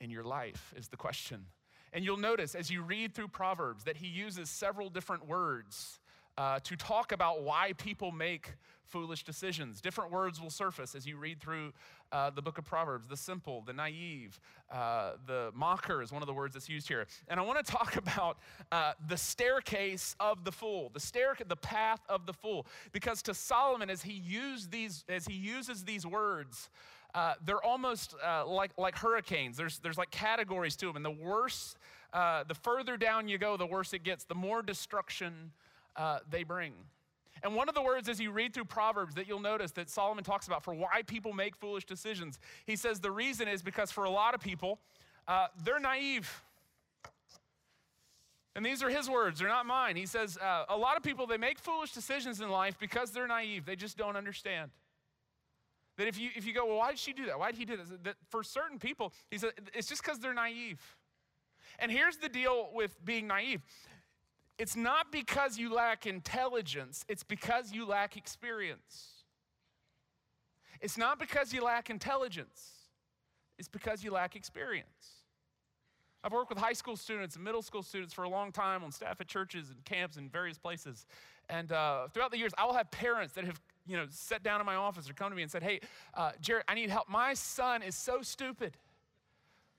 in 0.01 0.09
your 0.09 0.25
life 0.25 0.73
is 0.75 0.89
the 0.89 0.97
question. 0.97 1.45
And 1.93 2.05
you'll 2.05 2.17
notice 2.17 2.55
as 2.55 2.71
you 2.71 2.83
read 2.83 3.15
through 3.15 3.29
Proverbs 3.29 3.85
that 3.85 3.97
he 3.97 4.07
uses 4.07 4.49
several 4.49 4.91
different 4.91 5.27
words 5.27 5.99
uh, 6.39 6.59
to 6.61 6.77
talk 6.77 7.13
about 7.13 7.43
why 7.43 7.73
people 7.77 8.13
make 8.13 8.55
foolish 8.85 9.25
decisions. 9.25 9.81
Different 9.81 10.11
words 10.11 10.41
will 10.41 10.51
surface 10.51 10.95
as 10.95 11.07
you 11.07 11.17
read 11.17 11.41
through 11.41 11.73
uh, 12.13 12.31
the 12.31 12.43
book 12.43 12.59
of 12.59 12.65
Proverbs 12.65 13.07
the 13.07 13.17
simple, 13.17 13.63
the 13.65 13.73
naive, 13.73 14.41
uh, 14.71 15.13
the 15.27 15.51
mocker 15.55 16.03
is 16.03 16.11
one 16.11 16.23
of 16.23 16.27
the 16.27 16.35
words 16.35 16.55
that's 16.55 16.69
used 16.69 16.89
here. 16.89 17.07
And 17.29 17.39
I 17.39 17.43
want 17.43 17.65
to 17.65 17.73
talk 17.73 17.97
about 18.05 18.39
uh, 18.73 18.93
the 19.09 19.17
staircase 19.17 20.17
of 20.19 20.45
the 20.45 20.53
fool, 20.53 20.91
the 20.93 21.01
stair, 21.01 21.37
the 21.47 21.57
path 21.57 22.01
of 22.09 22.27
the 22.27 22.33
fool, 22.33 22.67
because 22.93 23.23
to 23.23 23.35
Solomon, 23.35 23.91
as 23.91 24.03
he 24.03 24.15
used 24.15 24.71
these, 24.71 25.05
as 25.09 25.27
he 25.27 25.35
uses 25.35 25.85
these 25.85 26.05
words, 26.05 26.69
uh, 27.15 27.35
they're 27.45 27.63
almost 27.63 28.15
uh, 28.25 28.47
like, 28.47 28.71
like 28.77 28.97
hurricanes. 28.97 29.57
There's, 29.57 29.79
there's 29.79 29.99
like 29.99 30.11
categories 30.11 30.77
to 30.77 30.87
them. 30.87 30.97
And 30.97 31.05
the 31.05 31.11
worse, 31.11 31.77
uh, 32.13 32.45
the 32.45 32.55
further 32.55 32.97
down 32.97 33.29
you 33.29 33.39
go, 33.39 33.57
the 33.57 33.67
worse 33.67 33.93
it 33.93 34.03
gets, 34.03 34.25
the 34.25 34.35
more 34.35 34.63
destruction 34.63 35.53
uh, 35.97 36.19
they 36.31 36.43
bring. 36.43 36.73
And 37.43 37.55
one 37.55 37.69
of 37.69 37.75
the 37.75 37.83
words 37.83 38.09
as 38.09 38.21
you 38.21 38.31
read 38.33 38.53
through 38.53 38.67
Proverbs 38.67 39.15
that 39.15 39.27
you'll 39.27 39.41
notice 39.41 39.73
that 39.73 39.89
Solomon 39.89 40.25
talks 40.25 40.47
about 40.47 40.63
for 40.63 40.75
why 40.75 41.03
people 41.07 41.33
make 41.33 41.57
foolish 41.57 41.85
decisions, 41.85 42.39
he 42.67 42.77
says 42.77 43.01
the 43.01 43.11
reason 43.11 43.49
is 43.49 43.63
because 43.63 43.91
for 43.91 44.05
a 44.05 44.11
lot 44.11 44.35
of 44.35 44.41
people, 44.41 44.79
uh, 45.27 45.47
they're 45.65 45.81
naive. 45.81 46.43
And 48.55 48.67
these 48.67 48.83
are 48.83 48.91
his 48.91 49.09
words, 49.09 49.39
they're 49.39 49.49
not 49.49 49.65
mine. 49.65 49.97
He 49.97 50.07
says, 50.07 50.37
uh, 50.37 50.65
a 50.69 50.77
lot 50.77 50.97
of 50.97 51.03
people, 51.03 51.27
they 51.27 51.39
make 51.39 51.59
foolish 51.59 51.93
decisions 51.93 52.41
in 52.41 52.51
life 52.51 52.77
because 52.79 53.11
they're 53.11 53.29
naive. 53.29 53.65
They 53.65 53.77
just 53.77 53.97
don't 53.97 54.17
understand. 54.17 54.71
That 55.97 56.07
if 56.07 56.19
you, 56.19 56.31
if 56.35 56.47
you 56.47 56.55
go, 56.55 56.67
well, 56.67 56.79
why 56.79 56.91
did 56.91 56.99
she 56.99 57.13
do 57.13 57.27
that? 57.27 57.39
Why 57.39 57.51
did 57.51 57.59
he 57.59 57.65
do 57.65 57.77
this? 57.77 57.89
That 58.05 58.17
for 58.31 58.43
certain 58.43 58.79
people, 58.79 59.13
he 59.31 59.39
said, 59.39 59.53
it's 59.75 59.89
just 59.89 60.03
because 60.03 60.19
they're 60.19 60.35
naive. 60.35 60.81
And 61.79 61.91
here's 61.91 62.17
the 62.17 62.29
deal 62.29 62.71
with 62.73 63.05
being 63.05 63.27
naive 63.27 63.63
it's 64.59 64.77
not 64.77 65.11
because 65.11 65.57
you 65.59 65.73
lack 65.73 66.07
intelligence, 66.07 67.05
it's 67.09 67.23
because 67.23 67.73
you 67.73 67.87
lack 67.87 68.17
experience. 68.19 69.25
It's 70.83 70.99
not 70.99 71.19
because 71.19 71.53
you 71.53 71.65
lack 71.65 71.89
intelligence, 71.91 72.73
it's 73.59 73.69
because 73.69 74.05
you 74.05 74.11
lack 74.11 74.37
experience. 74.37 75.21
I've 76.23 76.33
worked 76.33 76.51
with 76.51 76.59
high 76.59 76.75
school 76.75 76.97
students 76.97 77.37
and 77.37 77.45
middle 77.45 77.63
school 77.63 77.83
students 77.83 78.13
for 78.13 78.25
a 78.25 78.29
long 78.29 78.53
time 78.53 78.85
on 78.85 78.93
staff 78.93 79.19
at 79.21 79.27
churches 79.27 79.71
and 79.71 79.83
camps 79.87 80.19
and 80.19 80.31
various 80.31 80.59
places. 80.59 81.07
And 81.49 81.73
uh, 81.73 82.09
throughout 82.13 82.31
the 82.31 82.37
years, 82.37 82.53
I 82.59 82.67
will 82.67 82.75
have 82.75 82.91
parents 82.91 83.33
that 83.35 83.45
have 83.45 83.59
you 83.87 83.97
know, 83.97 84.07
sat 84.11 84.43
down 84.43 84.61
in 84.61 84.67
my 84.67 84.77
office 84.77 85.09
or 85.09 85.15
come 85.15 85.31
to 85.31 85.37
me 85.37 85.43
and 85.43 85.51
said, 85.51 85.63
Hey, 85.63 85.81
uh, 86.15 86.33
Jared, 86.41 86.65
I 86.69 86.75
need 86.75 86.91
help. 86.91 87.09
My 87.09 87.35
son 87.35 87.83
is 87.83 87.95
so 87.95 88.23
stupid. 88.23 88.77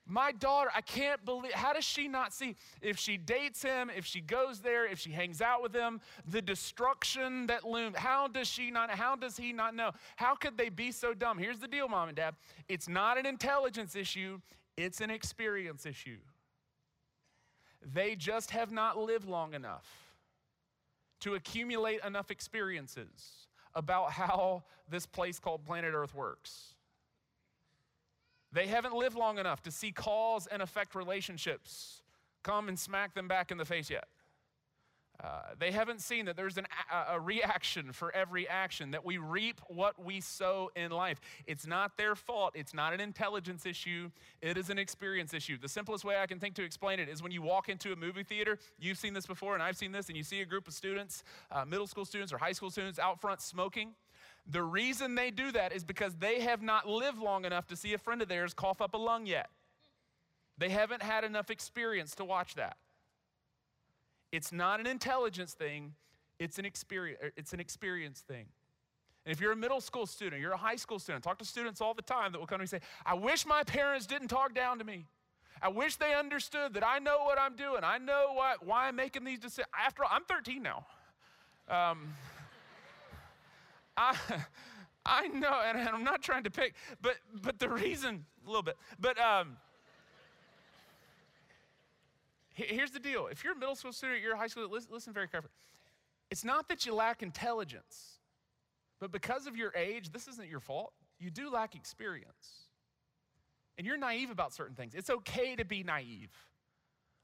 My 0.08 0.32
daughter, 0.32 0.70
I 0.76 0.82
can't 0.82 1.24
believe, 1.24 1.54
how 1.54 1.74
does 1.74 1.86
she 1.86 2.08
not 2.08 2.34
see? 2.34 2.56
If 2.82 2.98
she 2.98 3.18
dates 3.18 3.62
him, 3.62 3.90
if 3.96 4.06
she 4.06 4.20
goes 4.20 4.60
there, 4.60 4.86
if 4.86 5.00
she 5.00 5.12
hangs 5.12 5.42
out 5.42 5.62
with 5.62 5.74
him, 5.74 6.02
the 6.28 6.42
destruction 6.42 7.48
that 7.48 7.64
looms, 7.64 7.96
how 7.96 8.28
does 8.28 8.48
she 8.48 8.72
not, 8.72 8.90
how 8.92 9.16
does 9.16 9.38
he 9.38 9.54
not 9.54 9.76
know? 9.76 9.92
How 10.16 10.36
could 10.36 10.58
they 10.58 10.70
be 10.70 10.92
so 10.92 11.14
dumb? 11.14 11.38
Here's 11.38 11.60
the 11.60 11.68
deal, 11.68 11.88
mom 11.88 12.10
and 12.10 12.18
dad 12.18 12.36
it's 12.68 12.90
not 12.90 13.18
an 13.18 13.26
intelligence 13.26 13.96
issue, 13.96 14.42
it's 14.76 15.02
an 15.02 15.12
experience 15.12 15.86
issue. 15.86 16.18
They 17.94 18.16
just 18.16 18.52
have 18.52 18.72
not 18.72 18.98
lived 18.98 19.28
long 19.28 19.54
enough 19.54 19.88
to 21.22 21.36
accumulate 21.36 22.00
enough 22.04 22.32
experiences 22.32 23.48
about 23.76 24.12
how 24.12 24.64
this 24.90 25.06
place 25.06 25.40
called 25.40 25.66
planet 25.66 25.94
Earth 25.94 26.14
works. 26.14 26.76
They 28.52 28.68
haven't 28.68 28.94
lived 28.94 29.16
long 29.16 29.38
enough 29.38 29.62
to 29.64 29.72
see 29.72 29.92
cause 29.92 30.48
and 30.48 30.62
effect 30.62 30.94
relationships 30.94 32.02
come 32.44 32.68
and 32.68 32.78
smack 32.78 33.14
them 33.14 33.28
back 33.28 33.52
in 33.52 33.58
the 33.58 33.66
face 33.66 33.90
yet. 33.90 34.08
Uh, 35.24 35.42
they 35.60 35.72
haven't 35.72 36.02
seen 36.02 36.26
that 36.26 36.36
there's 36.36 36.58
an, 36.58 36.66
a, 36.92 37.14
a 37.14 37.20
reaction 37.20 37.92
for 37.92 38.14
every 38.16 38.48
action, 38.48 38.90
that 38.92 39.06
we 39.06 39.20
reap 39.20 39.62
what 39.68 40.04
we 40.04 40.20
sow 40.20 40.72
in 40.76 40.90
life. 40.90 41.22
It's 41.46 41.68
not 41.68 41.96
their 41.96 42.16
fault. 42.16 42.54
It's 42.56 42.74
not 42.74 42.94
an 42.94 43.00
intelligence 43.00 43.66
issue. 43.68 44.10
It 44.42 44.58
is 44.58 44.72
an 44.72 44.80
experience 44.80 45.34
issue. 45.34 45.60
The 45.60 45.70
simplest 45.70 46.04
way 46.04 46.18
I 46.18 46.26
can 46.26 46.40
think 46.40 46.56
to 46.56 46.64
explain 46.64 47.00
it 47.00 47.08
is 47.08 47.22
when 47.22 47.32
you 47.32 47.44
walk 47.44 47.70
into 47.70 47.94
a 47.94 47.96
movie 47.96 48.24
theater, 48.24 48.58
you've 48.80 48.98
seen 48.98 49.14
this 49.14 49.28
before, 49.28 49.54
and 49.54 49.62
I've 49.62 49.78
seen 49.78 49.92
this, 49.92 50.08
and 50.08 50.18
you 50.18 50.24
see 50.24 50.42
a 50.42 50.46
group 50.46 50.68
of 50.68 50.74
students, 50.74 51.24
uh, 51.52 51.66
middle 51.66 51.88
school 51.88 52.06
students 52.06 52.34
or 52.34 52.40
high 52.40 52.54
school 52.54 52.72
students 52.72 52.98
out 52.98 53.22
front 53.22 53.42
smoking. 53.42 53.94
The 54.50 54.64
reason 54.64 55.14
they 55.14 55.30
do 55.30 55.52
that 55.52 55.72
is 55.72 55.84
because 55.84 56.16
they 56.16 56.42
have 56.42 56.64
not 56.64 56.88
lived 56.88 57.20
long 57.20 57.46
enough 57.46 57.68
to 57.68 57.76
see 57.76 57.94
a 57.94 58.00
friend 58.00 58.24
of 58.24 58.28
theirs 58.28 58.56
cough 58.56 58.82
up 58.82 58.96
a 58.96 58.98
lung 58.98 59.28
yet. 59.28 59.50
They 60.58 60.70
haven't 60.70 61.04
had 61.04 61.24
enough 61.24 61.52
experience 61.52 62.16
to 62.16 62.26
watch 62.26 62.56
that. 62.56 62.78
It's 64.32 64.52
not 64.52 64.80
an 64.80 64.88
intelligence 64.88 65.54
thing, 65.54 65.94
it's 66.40 66.58
an 66.58 66.66
experience, 66.66 67.20
er, 67.24 67.32
it's 67.36 67.54
an 67.54 67.60
experience 67.60 68.22
thing. 68.22 68.46
And 69.26 69.32
if 69.32 69.40
you're 69.40 69.52
a 69.52 69.56
middle 69.56 69.82
school 69.82 70.06
student, 70.08 70.42
you're 70.42 70.54
a 70.54 70.58
high 70.58 70.76
school 70.76 70.98
student, 70.98 71.24
talk 71.24 71.38
to 71.40 71.46
students 71.46 71.80
all 71.80 71.94
the 71.94 72.02
time 72.02 72.32
that 72.32 72.40
will 72.40 72.48
come 72.48 72.58
to 72.58 72.62
me 72.62 72.64
and 72.64 72.70
say, 72.70 72.80
I 73.06 73.14
wish 73.14 73.46
my 73.46 73.64
parents 73.64 74.08
didn't 74.08 74.30
talk 74.30 74.56
down 74.56 74.80
to 74.80 74.84
me. 74.84 75.06
I 75.62 75.68
wish 75.68 75.98
they 75.98 76.16
understood 76.16 76.74
that 76.74 76.86
I 76.86 76.98
know 76.98 77.20
what 77.24 77.40
I'm 77.40 77.56
doing. 77.56 77.82
I 77.84 78.00
know 78.00 78.32
what, 78.34 78.66
why 78.66 78.88
I'm 78.88 78.96
making 78.96 79.24
these 79.24 79.38
decisions. 79.38 79.68
After 79.80 80.04
all, 80.04 80.10
I'm 80.12 80.24
13 80.24 80.64
now. 80.64 80.86
Um, 81.70 82.16
I, 83.98 84.16
I 85.06 85.28
know, 85.28 85.62
and 85.64 85.78
I'm 85.88 86.04
not 86.04 86.24
trying 86.24 86.44
to 86.46 86.52
pick, 86.52 86.74
but, 87.02 87.18
but 87.44 87.60
the 87.60 87.70
reason, 87.70 88.26
a 88.44 88.50
little 88.50 88.64
bit, 88.64 88.78
but 89.00 89.20
um, 89.20 89.58
Here's 92.54 92.92
the 92.92 93.00
deal 93.00 93.28
if 93.28 93.44
you're 93.44 93.54
a 93.54 93.58
middle 93.58 93.76
school 93.76 93.94
student, 93.94 94.22
you're 94.22 94.34
a 94.34 94.38
high 94.38 94.48
school, 94.48 94.68
listen, 94.70 94.92
listen 94.94 95.14
very 95.14 95.28
carefully. 95.28 95.52
It's 96.30 96.44
not 96.44 96.70
that 96.70 96.86
you 96.86 96.94
lack 96.94 97.24
intelligence, 97.24 98.20
but 99.00 99.12
because 99.12 99.48
of 99.48 99.56
your 99.56 99.74
age, 99.76 100.12
this 100.12 100.28
isn't 100.28 100.50
your 100.50 100.60
fault. 100.60 100.94
You 101.20 101.30
do 101.30 101.50
lack 101.50 101.76
experience. 101.76 102.68
And 103.78 103.88
you're 103.88 103.98
naive 103.98 104.32
about 104.32 104.54
certain 104.54 104.76
things. 104.76 104.96
It's 104.96 105.10
okay 105.10 105.56
to 105.56 105.66
be 105.66 105.84
naive. 105.84 106.30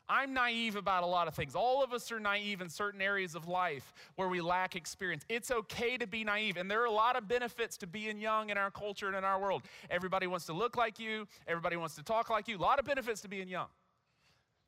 I'm 0.10 0.34
naive 0.34 0.78
about 0.78 1.04
a 1.04 1.06
lot 1.06 1.28
of 1.28 1.36
things. 1.36 1.54
All 1.54 1.84
of 1.84 1.92
us 1.92 2.12
are 2.12 2.20
naive 2.20 2.62
in 2.62 2.70
certain 2.70 3.02
areas 3.02 3.36
of 3.36 3.48
life 3.48 3.94
where 4.16 4.30
we 4.30 4.40
lack 4.40 4.76
experience. 4.76 5.26
It's 5.28 5.52
okay 5.52 5.98
to 5.98 6.08
be 6.08 6.24
naive. 6.24 6.56
And 6.56 6.72
there 6.72 6.82
are 6.82 6.86
a 6.86 6.92
lot 6.92 7.18
of 7.18 7.28
benefits 7.28 7.76
to 7.78 7.88
being 7.88 8.18
young 8.18 8.50
in 8.50 8.58
our 8.58 8.72
culture 8.72 9.08
and 9.08 9.16
in 9.16 9.26
our 9.26 9.40
world. 9.40 9.64
Everybody 9.90 10.26
wants 10.26 10.46
to 10.46 10.54
look 10.54 10.78
like 10.78 10.98
you, 11.00 11.28
everybody 11.48 11.76
wants 11.76 11.96
to 11.96 12.04
talk 12.04 12.30
like 12.30 12.48
you. 12.48 12.58
A 12.58 12.60
lot 12.60 12.80
of 12.80 12.86
benefits 12.86 13.20
to 13.22 13.28
being 13.28 13.50
young. 13.50 13.68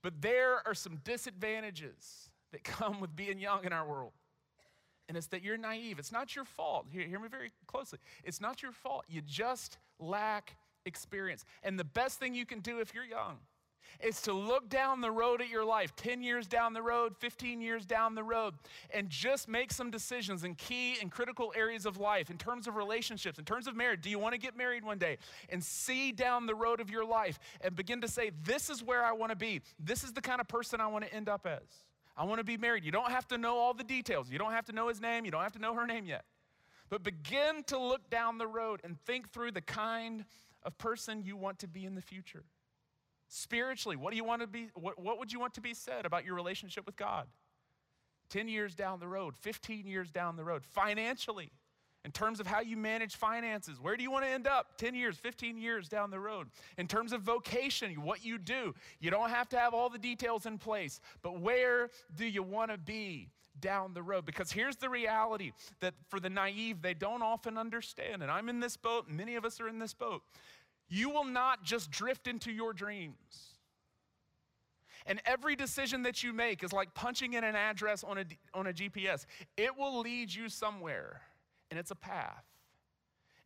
But 0.02 0.22
there 0.22 0.66
are 0.66 0.74
some 0.74 0.98
disadvantages 1.04 2.30
that 2.52 2.64
come 2.64 3.00
with 3.00 3.16
being 3.16 3.40
young 3.40 3.66
in 3.66 3.74
our 3.74 3.86
world. 3.86 4.14
and 5.08 5.18
it's 5.18 5.28
that 5.28 5.42
you're 5.42 5.58
naive. 5.58 5.98
It's 5.98 6.12
not 6.12 6.36
your 6.36 6.46
fault. 6.46 6.86
Hear, 6.92 7.02
hear 7.02 7.20
me 7.20 7.28
very 7.30 7.52
closely. 7.66 7.98
It's 8.24 8.40
not 8.40 8.62
your 8.62 8.72
fault. 8.72 9.06
You 9.08 9.22
just 9.22 9.80
lack 10.00 10.56
experience. 10.86 11.46
And 11.64 11.80
the 11.80 11.84
best 11.84 12.20
thing 12.20 12.36
you 12.36 12.46
can 12.46 12.60
do 12.60 12.80
if 12.80 12.94
you're 12.94 13.04
young 13.04 13.38
is 14.00 14.22
to 14.24 14.34
look 14.34 14.70
down 14.70 15.02
the 15.02 15.12
road 15.12 15.42
at 15.42 15.50
your 15.50 15.66
life, 15.66 15.96
10 15.96 16.22
years 16.22 16.48
down 16.48 16.74
the 16.74 16.82
road, 16.82 17.16
15 17.18 17.62
years 17.62 17.86
down 17.86 18.16
the 18.16 18.24
road, 18.24 18.54
and 18.94 19.10
just 19.10 19.48
make 19.48 19.72
some 19.72 19.92
decisions 19.92 20.44
in 20.44 20.56
key 20.56 20.98
and 21.02 21.12
critical 21.12 21.54
areas 21.56 21.86
of 21.86 22.00
life 22.00 22.30
in 22.30 22.38
terms 22.38 22.68
of 22.68 22.76
relationships, 22.76 23.40
in 23.40 23.46
terms 23.46 23.68
of 23.68 23.76
marriage. 23.76 24.02
Do 24.02 24.10
you 24.10 24.20
want 24.20 24.34
to 24.34 24.40
get 24.40 24.56
married 24.58 24.84
one 24.84 24.98
day? 24.98 25.18
And 25.50 25.64
see 25.64 26.12
down 26.12 26.46
the 26.46 26.56
road 26.56 26.80
of 26.80 26.90
your 26.90 27.06
life 27.06 27.40
and 27.62 27.76
begin 27.76 28.02
to 28.02 28.08
say, 28.08 28.32
This 28.44 28.70
is 28.70 28.84
where 28.84 29.04
I 29.04 29.12
want 29.12 29.32
to 29.32 29.36
be. 29.36 29.62
This 29.80 30.04
is 30.04 30.14
the 30.14 30.22
kind 30.22 30.42
of 30.42 30.48
person 30.48 30.82
I 30.82 30.88
want 30.88 31.06
to 31.06 31.14
end 31.14 31.30
up 31.30 31.46
as. 31.46 31.84
I 32.16 32.26
want 32.26 32.40
to 32.40 32.44
be 32.44 32.58
married. 32.58 32.84
You 32.84 32.92
don't 32.92 33.12
have 33.12 33.28
to 33.30 33.38
know 33.38 33.58
all 33.58 33.74
the 33.74 33.84
details. 33.84 34.30
You 34.30 34.38
don't 34.38 34.52
have 34.52 34.66
to 34.66 34.74
know 34.74 34.90
his 34.90 35.00
name. 35.00 35.24
You 35.24 35.32
don't 35.32 35.44
have 35.44 35.54
to 35.54 35.60
know 35.60 35.74
her 35.74 35.88
name 35.88 36.06
yet. 36.06 36.26
But 36.90 37.04
begin 37.04 37.64
to 37.68 37.80
look 37.80 38.10
down 38.10 38.38
the 38.38 38.48
road 38.48 38.82
and 38.84 39.00
think 39.06 39.32
through 39.32 39.52
the 39.52 39.62
kind 39.62 40.26
of 40.64 40.78
person 40.78 41.24
you 41.24 41.38
want 41.38 41.60
to 41.60 41.68
be 41.68 41.86
in 41.86 41.96
the 41.96 42.02
future. 42.02 42.44
Spiritually, 43.30 43.96
what 43.96 44.10
do 44.12 44.18
you 44.18 44.24
want 44.24 44.42
to 44.42 44.48
be 44.48 44.70
what, 44.74 45.00
what 45.00 45.20
would 45.20 45.32
you 45.32 45.40
want 45.40 45.54
to 45.54 45.62
be 45.62 45.74
said 45.74 46.06
about 46.06 46.26
your 46.26 46.36
relationship 46.36 46.86
with 46.86 46.96
God? 46.96 47.28
10 48.30 48.48
years 48.48 48.76
down 48.76 49.00
the 49.00 49.08
road, 49.08 49.36
15 49.38 49.88
years 49.88 50.12
down 50.12 50.36
the 50.36 50.44
road, 50.44 50.64
financially, 50.64 51.52
in 52.06 52.12
terms 52.12 52.40
of 52.40 52.48
how 52.48 52.62
you 52.62 52.78
manage 52.78 53.16
finances, 53.16 53.80
where 53.80 53.98
do 53.98 54.04
you 54.04 54.12
want 54.12 54.24
to 54.24 54.32
end 54.32 54.48
up 54.48 54.78
10 54.78 54.96
years, 54.96 55.18
15 55.18 55.58
years 55.58 55.90
down 55.90 56.12
the 56.12 56.20
road? 56.20 56.48
In 56.78 56.88
terms 56.88 57.12
of 57.12 57.22
vocation, 57.22 57.94
what 58.04 58.24
you 58.24 58.38
do, 58.38 58.74
you 59.00 59.12
don't 59.12 59.30
have 59.30 59.50
to 59.50 59.58
have 59.58 59.74
all 59.74 59.90
the 59.90 59.98
details 59.98 60.46
in 60.46 60.58
place, 60.58 61.02
but 61.22 61.40
where 61.40 61.90
do 62.16 62.26
you 62.26 62.42
want 62.42 62.72
to 62.72 62.78
be 62.78 63.30
down 63.60 63.94
the 63.94 64.02
road? 64.02 64.26
Because 64.26 64.52
here's 64.52 64.78
the 64.78 64.90
reality 64.90 65.52
that 65.82 65.94
for 66.08 66.20
the 66.20 66.30
naive, 66.30 66.82
they 66.82 66.94
don't 66.94 67.22
often 67.22 67.58
understand, 67.58 68.22
and 68.24 68.32
I'm 68.32 68.48
in 68.48 68.60
this 68.60 68.78
boat, 68.78 69.10
many 69.10 69.36
of 69.36 69.44
us 69.44 69.60
are 69.60 69.68
in 69.68 69.80
this 69.80 69.94
boat. 69.94 70.22
You 70.90 71.10
will 71.10 71.24
not 71.24 71.64
just 71.64 71.92
drift 71.92 72.28
into 72.28 72.52
your 72.52 72.74
dreams. 72.74 73.50
And 75.06 75.22
every 75.26 75.56
decision 75.56 76.04
that 76.04 76.24
you 76.24 76.34
make 76.34 76.64
is 76.64 76.74
like 76.74 76.94
punching 76.94 77.34
in 77.34 77.44
an 77.44 77.56
address 77.56 78.04
on 78.04 78.18
a, 78.18 78.26
on 78.54 78.68
a 78.68 78.74
GPS. 78.74 79.26
It 79.58 79.78
will 79.78 80.00
lead 80.00 80.34
you 80.34 80.50
somewhere, 80.50 81.22
and 81.72 81.80
it's 81.80 81.92
a 81.92 81.96
path. 81.96 82.44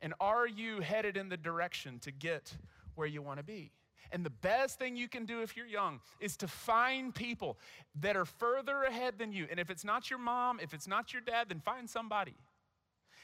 And 0.02 0.14
are 0.20 0.48
you 0.48 0.82
headed 0.82 1.16
in 1.16 1.30
the 1.30 1.38
direction 1.38 2.00
to 2.00 2.12
get 2.12 2.58
where 2.96 3.08
you 3.08 3.22
want 3.22 3.40
to 3.40 3.44
be? 3.44 3.72
And 4.12 4.26
the 4.26 4.30
best 4.30 4.78
thing 4.78 4.96
you 4.96 5.08
can 5.08 5.26
do 5.26 5.42
if 5.42 5.56
you're 5.56 5.66
young 5.66 6.02
is 6.20 6.36
to 6.38 6.48
find 6.48 7.16
people 7.16 7.58
that 8.02 8.16
are 8.16 8.26
further 8.26 8.84
ahead 8.84 9.18
than 9.18 9.32
you. 9.32 9.48
And 9.50 9.60
if 9.60 9.70
it's 9.70 9.86
not 9.86 10.10
your 10.10 10.20
mom, 10.20 10.60
if 10.62 10.74
it's 10.74 10.88
not 10.88 11.14
your 11.14 11.22
dad, 11.22 11.50
then 11.50 11.62
find 11.62 11.90
somebody 11.90 12.36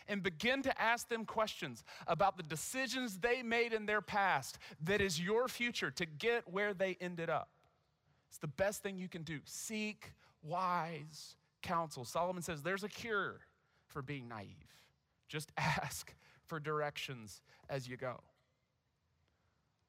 and 0.10 0.22
begin 0.22 0.62
to 0.64 0.82
ask 0.82 1.08
them 1.08 1.24
questions 1.24 1.84
about 2.08 2.36
the 2.36 2.44
decisions 2.44 3.20
they 3.20 3.42
made 3.42 3.72
in 3.72 3.86
their 3.86 4.02
past 4.02 4.58
that 4.84 5.00
is 5.00 5.22
your 5.22 5.48
future 5.48 5.92
to 5.92 6.06
get 6.06 6.52
where 6.52 6.74
they 6.74 6.98
ended 7.00 7.30
up. 7.30 7.50
It's 8.28 8.40
the 8.40 8.48
best 8.48 8.84
thing 8.84 8.98
you 8.98 9.08
can 9.08 9.24
do. 9.24 9.40
Seek 9.46 10.14
wise 10.42 11.36
counsel. 11.62 12.04
Solomon 12.04 12.44
says 12.44 12.62
there's 12.62 12.84
a 12.84 12.90
cure 12.90 13.40
for 13.88 14.02
being 14.02 14.28
naive. 14.28 14.48
Just 15.28 15.52
ask 15.58 16.14
for 16.46 16.60
directions 16.60 17.42
as 17.70 17.88
you 17.88 17.98
go. 17.98 18.20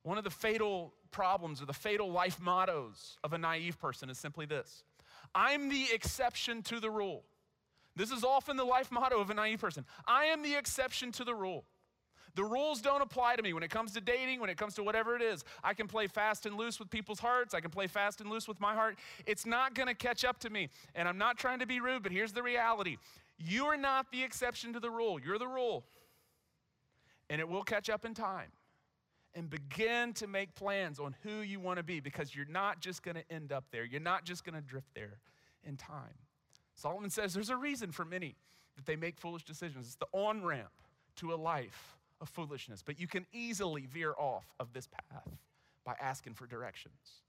One 0.02 0.18
of 0.18 0.24
the 0.24 0.30
fatal 0.30 0.94
problems 1.10 1.60
or 1.60 1.66
the 1.66 1.72
fatal 1.72 2.10
life 2.10 2.40
mottos 2.40 3.18
of 3.24 3.32
a 3.32 3.38
naive 3.38 3.78
person 3.78 4.08
is 4.08 4.18
simply 4.18 4.46
this 4.46 4.84
I'm 5.34 5.68
the 5.68 5.86
exception 5.92 6.62
to 6.64 6.80
the 6.80 6.90
rule. 6.90 7.24
This 7.96 8.10
is 8.10 8.24
often 8.24 8.56
the 8.56 8.64
life 8.64 8.90
motto 8.90 9.20
of 9.20 9.30
a 9.30 9.34
naive 9.34 9.60
person 9.60 9.84
I 10.06 10.26
am 10.26 10.42
the 10.42 10.54
exception 10.54 11.12
to 11.12 11.24
the 11.24 11.34
rule. 11.34 11.64
The 12.34 12.44
rules 12.44 12.80
don't 12.80 13.02
apply 13.02 13.36
to 13.36 13.42
me 13.42 13.52
when 13.52 13.62
it 13.62 13.70
comes 13.70 13.92
to 13.92 14.00
dating, 14.00 14.40
when 14.40 14.50
it 14.50 14.56
comes 14.56 14.74
to 14.74 14.82
whatever 14.82 15.16
it 15.16 15.22
is. 15.22 15.44
I 15.64 15.74
can 15.74 15.86
play 15.86 16.06
fast 16.06 16.46
and 16.46 16.56
loose 16.56 16.78
with 16.78 16.90
people's 16.90 17.18
hearts. 17.18 17.54
I 17.54 17.60
can 17.60 17.70
play 17.70 17.86
fast 17.86 18.20
and 18.20 18.30
loose 18.30 18.46
with 18.46 18.60
my 18.60 18.74
heart. 18.74 18.98
It's 19.26 19.46
not 19.46 19.74
going 19.74 19.88
to 19.88 19.94
catch 19.94 20.24
up 20.24 20.38
to 20.40 20.50
me. 20.50 20.68
And 20.94 21.08
I'm 21.08 21.18
not 21.18 21.38
trying 21.38 21.58
to 21.58 21.66
be 21.66 21.80
rude, 21.80 22.02
but 22.02 22.12
here's 22.12 22.32
the 22.32 22.42
reality 22.42 22.98
you 23.42 23.64
are 23.66 23.76
not 23.76 24.12
the 24.12 24.22
exception 24.22 24.74
to 24.74 24.80
the 24.80 24.90
rule, 24.90 25.18
you're 25.18 25.38
the 25.38 25.48
rule. 25.48 25.84
And 27.28 27.40
it 27.40 27.48
will 27.48 27.62
catch 27.62 27.88
up 27.88 28.04
in 28.04 28.14
time. 28.14 28.50
And 29.32 29.48
begin 29.48 30.12
to 30.14 30.26
make 30.26 30.56
plans 30.56 30.98
on 30.98 31.14
who 31.22 31.40
you 31.40 31.60
want 31.60 31.76
to 31.76 31.84
be 31.84 32.00
because 32.00 32.34
you're 32.34 32.46
not 32.46 32.80
just 32.80 33.04
going 33.04 33.14
to 33.14 33.22
end 33.32 33.52
up 33.52 33.64
there. 33.70 33.84
You're 33.84 34.00
not 34.00 34.24
just 34.24 34.44
going 34.44 34.56
to 34.56 34.60
drift 34.60 34.88
there 34.92 35.20
in 35.62 35.76
time. 35.76 36.18
Solomon 36.80 37.10
says 37.10 37.34
there's 37.34 37.50
a 37.50 37.56
reason 37.56 37.92
for 37.92 38.04
many 38.04 38.36
that 38.76 38.86
they 38.86 38.96
make 38.96 39.18
foolish 39.18 39.44
decisions. 39.44 39.86
It's 39.86 39.96
the 39.96 40.06
on 40.12 40.42
ramp 40.42 40.70
to 41.16 41.34
a 41.34 41.36
life 41.36 41.98
of 42.20 42.28
foolishness, 42.30 42.82
but 42.82 42.98
you 42.98 43.06
can 43.06 43.26
easily 43.32 43.86
veer 43.86 44.14
off 44.16 44.46
of 44.58 44.72
this 44.72 44.86
path 44.86 45.28
by 45.84 45.94
asking 46.00 46.34
for 46.34 46.46
directions. 46.46 47.22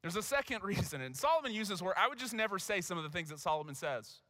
There's 0.00 0.16
a 0.16 0.22
second 0.22 0.62
reason, 0.62 1.02
and 1.02 1.14
Solomon 1.14 1.52
uses 1.52 1.82
where 1.82 1.96
I 1.98 2.08
would 2.08 2.18
just 2.18 2.32
never 2.32 2.58
say 2.58 2.80
some 2.80 2.96
of 2.96 3.04
the 3.04 3.10
things 3.10 3.28
that 3.28 3.40
Solomon 3.40 3.74
says. 3.74 4.20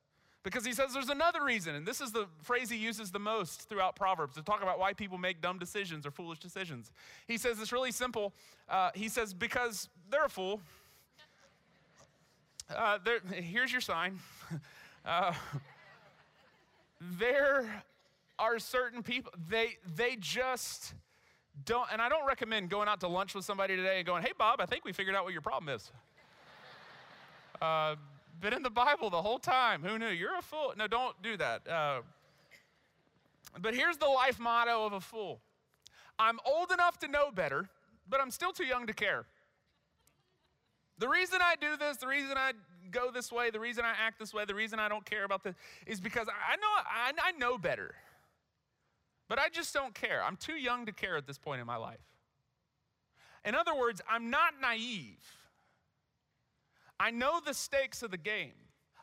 Because 0.45 0.65
he 0.65 0.73
says 0.73 0.93
there's 0.93 1.09
another 1.09 1.45
reason, 1.45 1.77
and 1.77 1.87
this 1.87 2.01
is 2.01 2.11
the 2.11 2.27
phrase 2.43 2.69
he 2.69 2.77
uses 2.77 3.13
the 3.13 3.21
most 3.21 3.69
throughout 3.69 3.95
Proverbs 3.95 4.35
to 4.35 4.43
talk 4.43 4.61
about 4.61 4.77
why 4.77 4.93
people 4.93 5.17
make 5.17 5.41
dumb 5.41 5.57
decisions 5.57 6.05
or 6.05 6.11
foolish 6.11 6.41
decisions. 6.41 6.91
He 7.29 7.39
says 7.39 7.61
it's 7.61 7.71
really 7.71 7.93
simple. 7.93 8.33
Uh, 8.69 8.91
he 8.93 9.09
says, 9.09 9.33
because 9.33 9.89
they're 10.11 10.25
a 10.25 10.29
fool. 10.29 10.61
Uh, 12.77 12.99
there, 13.05 13.21
here's 13.35 13.73
your 13.73 13.81
sign. 13.81 14.19
Uh, 15.05 15.35
there 17.19 17.83
are 18.39 18.61
certain 18.61 19.03
people, 19.03 19.33
they, 19.49 19.77
they 19.97 20.15
just 20.15 20.95
don't, 21.65 21.89
and 21.93 22.01
I 22.01 22.09
don't 22.09 22.25
recommend 22.25 22.71
going 22.71 22.87
out 22.87 23.01
to 23.01 23.09
lunch 23.09 23.35
with 23.35 23.45
somebody 23.45 23.75
today 23.75 23.97
and 23.97 24.07
going, 24.07 24.23
hey, 24.23 24.31
Bob, 24.39 24.61
I 24.61 24.67
think 24.67 24.85
we 24.85 24.93
figured 24.93 25.17
out 25.17 25.25
what 25.25 25.33
your 25.33 25.43
problem 25.43 25.75
is. 25.75 25.91
Uh, 27.61 27.97
been 28.41 28.53
in 28.53 28.63
the 28.63 28.71
Bible 28.71 29.11
the 29.11 29.23
whole 29.23 29.41
time. 29.41 29.83
Who 29.83 29.99
knew? 29.99 30.09
You're 30.09 30.39
a 30.39 30.43
fool. 30.43 30.73
No, 30.77 30.87
don't 30.87 31.21
do 31.21 31.37
that. 31.37 31.69
Uh, 31.69 32.03
but 33.61 33.75
here's 33.75 33.97
the 33.97 34.07
life 34.07 34.39
motto 34.39 34.87
of 34.87 34.93
a 34.93 35.01
fool 35.01 35.41
I'm 36.19 36.39
old 36.47 36.71
enough 36.71 36.99
to 37.01 37.09
know 37.09 37.31
better, 37.31 37.69
but 38.09 38.21
I'm 38.21 38.31
still 38.31 38.53
too 38.53 38.65
young 38.65 38.87
to 38.87 38.93
care. 38.93 39.25
The 40.99 41.09
reason 41.09 41.39
I 41.43 41.57
do 41.61 41.77
this, 41.77 41.97
the 41.97 42.07
reason 42.07 42.37
I 42.37 42.53
go 42.91 43.11
this 43.11 43.33
way, 43.33 43.51
the 43.51 43.61
reason 43.61 43.85
I 43.85 43.95
act 43.99 44.19
this 44.19 44.33
way, 44.33 44.45
the 44.45 44.55
reason 44.55 44.79
I 44.79 44.89
don't 44.89 45.05
care 45.05 45.25
about 45.25 45.43
this 45.43 45.55
is 45.87 46.01
because 46.01 46.29
I 46.29 46.57
know 46.57 46.69
I, 46.87 47.13
I 47.29 47.33
know 47.33 47.59
better. 47.59 47.95
But 49.29 49.39
I 49.39 49.49
just 49.49 49.73
don't 49.73 49.95
care. 49.95 50.23
I'm 50.23 50.37
too 50.37 50.55
young 50.55 50.87
to 50.87 50.93
care 50.93 51.17
at 51.17 51.27
this 51.27 51.39
point 51.39 51.61
in 51.61 51.67
my 51.67 51.77
life. 51.77 52.01
In 53.45 53.55
other 53.55 53.75
words, 53.75 54.01
I'm 54.09 54.31
not 54.31 54.55
naive. 54.61 55.25
I 57.01 57.11
know 57.11 57.41
the 57.45 57.55
stakes 57.55 58.03
of 58.03 58.11
the 58.11 58.19
game. 58.19 58.53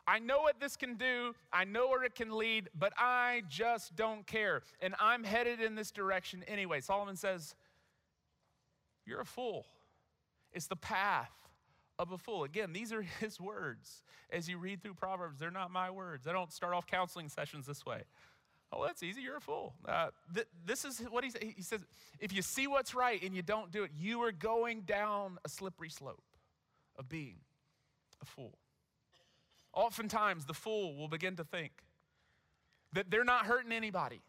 I 0.06 0.18
know 0.18 0.40
what 0.40 0.60
this 0.60 0.76
can 0.76 0.94
do. 0.94 1.34
I 1.52 1.64
know 1.64 1.88
where 1.88 2.04
it 2.04 2.14
can 2.14 2.36
lead, 2.36 2.68
but 2.78 2.92
I 2.96 3.42
just 3.48 3.96
don't 3.96 4.26
care. 4.26 4.62
And 4.80 4.94
I'm 4.98 5.24
headed 5.24 5.60
in 5.60 5.74
this 5.74 5.90
direction 5.90 6.42
anyway. 6.48 6.80
Solomon 6.80 7.16
says, 7.16 7.54
You're 9.04 9.20
a 9.20 9.26
fool. 9.26 9.66
It's 10.52 10.66
the 10.66 10.76
path 10.76 11.30
of 12.00 12.12
a 12.12 12.18
fool. 12.18 12.44
Again, 12.44 12.72
these 12.72 12.92
are 12.92 13.02
his 13.20 13.40
words. 13.40 14.02
As 14.30 14.48
you 14.48 14.58
read 14.58 14.82
through 14.82 14.94
Proverbs, 14.94 15.38
they're 15.38 15.50
not 15.50 15.70
my 15.70 15.90
words. 15.90 16.26
I 16.26 16.32
don't 16.32 16.52
start 16.52 16.74
off 16.74 16.86
counseling 16.86 17.28
sessions 17.28 17.66
this 17.66 17.84
way. 17.84 18.02
Oh, 18.72 18.84
that's 18.84 19.02
easy. 19.02 19.20
You're 19.20 19.36
a 19.36 19.40
fool. 19.40 19.74
Uh, 19.86 20.08
th- 20.32 20.46
this 20.64 20.84
is 20.84 21.00
what 21.10 21.24
he, 21.24 21.32
he 21.56 21.62
says. 21.62 21.80
If 22.20 22.32
you 22.32 22.40
see 22.40 22.68
what's 22.68 22.94
right 22.94 23.20
and 23.22 23.34
you 23.34 23.42
don't 23.42 23.72
do 23.72 23.82
it, 23.82 23.90
you 23.98 24.22
are 24.22 24.32
going 24.32 24.82
down 24.82 25.38
a 25.44 25.48
slippery 25.48 25.90
slope 25.90 26.22
of 26.96 27.08
being 27.08 27.38
a 28.22 28.24
fool. 28.24 28.56
Oftentimes, 29.72 30.46
the 30.46 30.54
fool 30.54 30.96
will 30.96 31.08
begin 31.08 31.36
to 31.36 31.44
think 31.44 31.72
that 32.92 33.10
they're 33.10 33.24
not 33.24 33.46
hurting 33.46 33.72
anybody. 33.72 34.20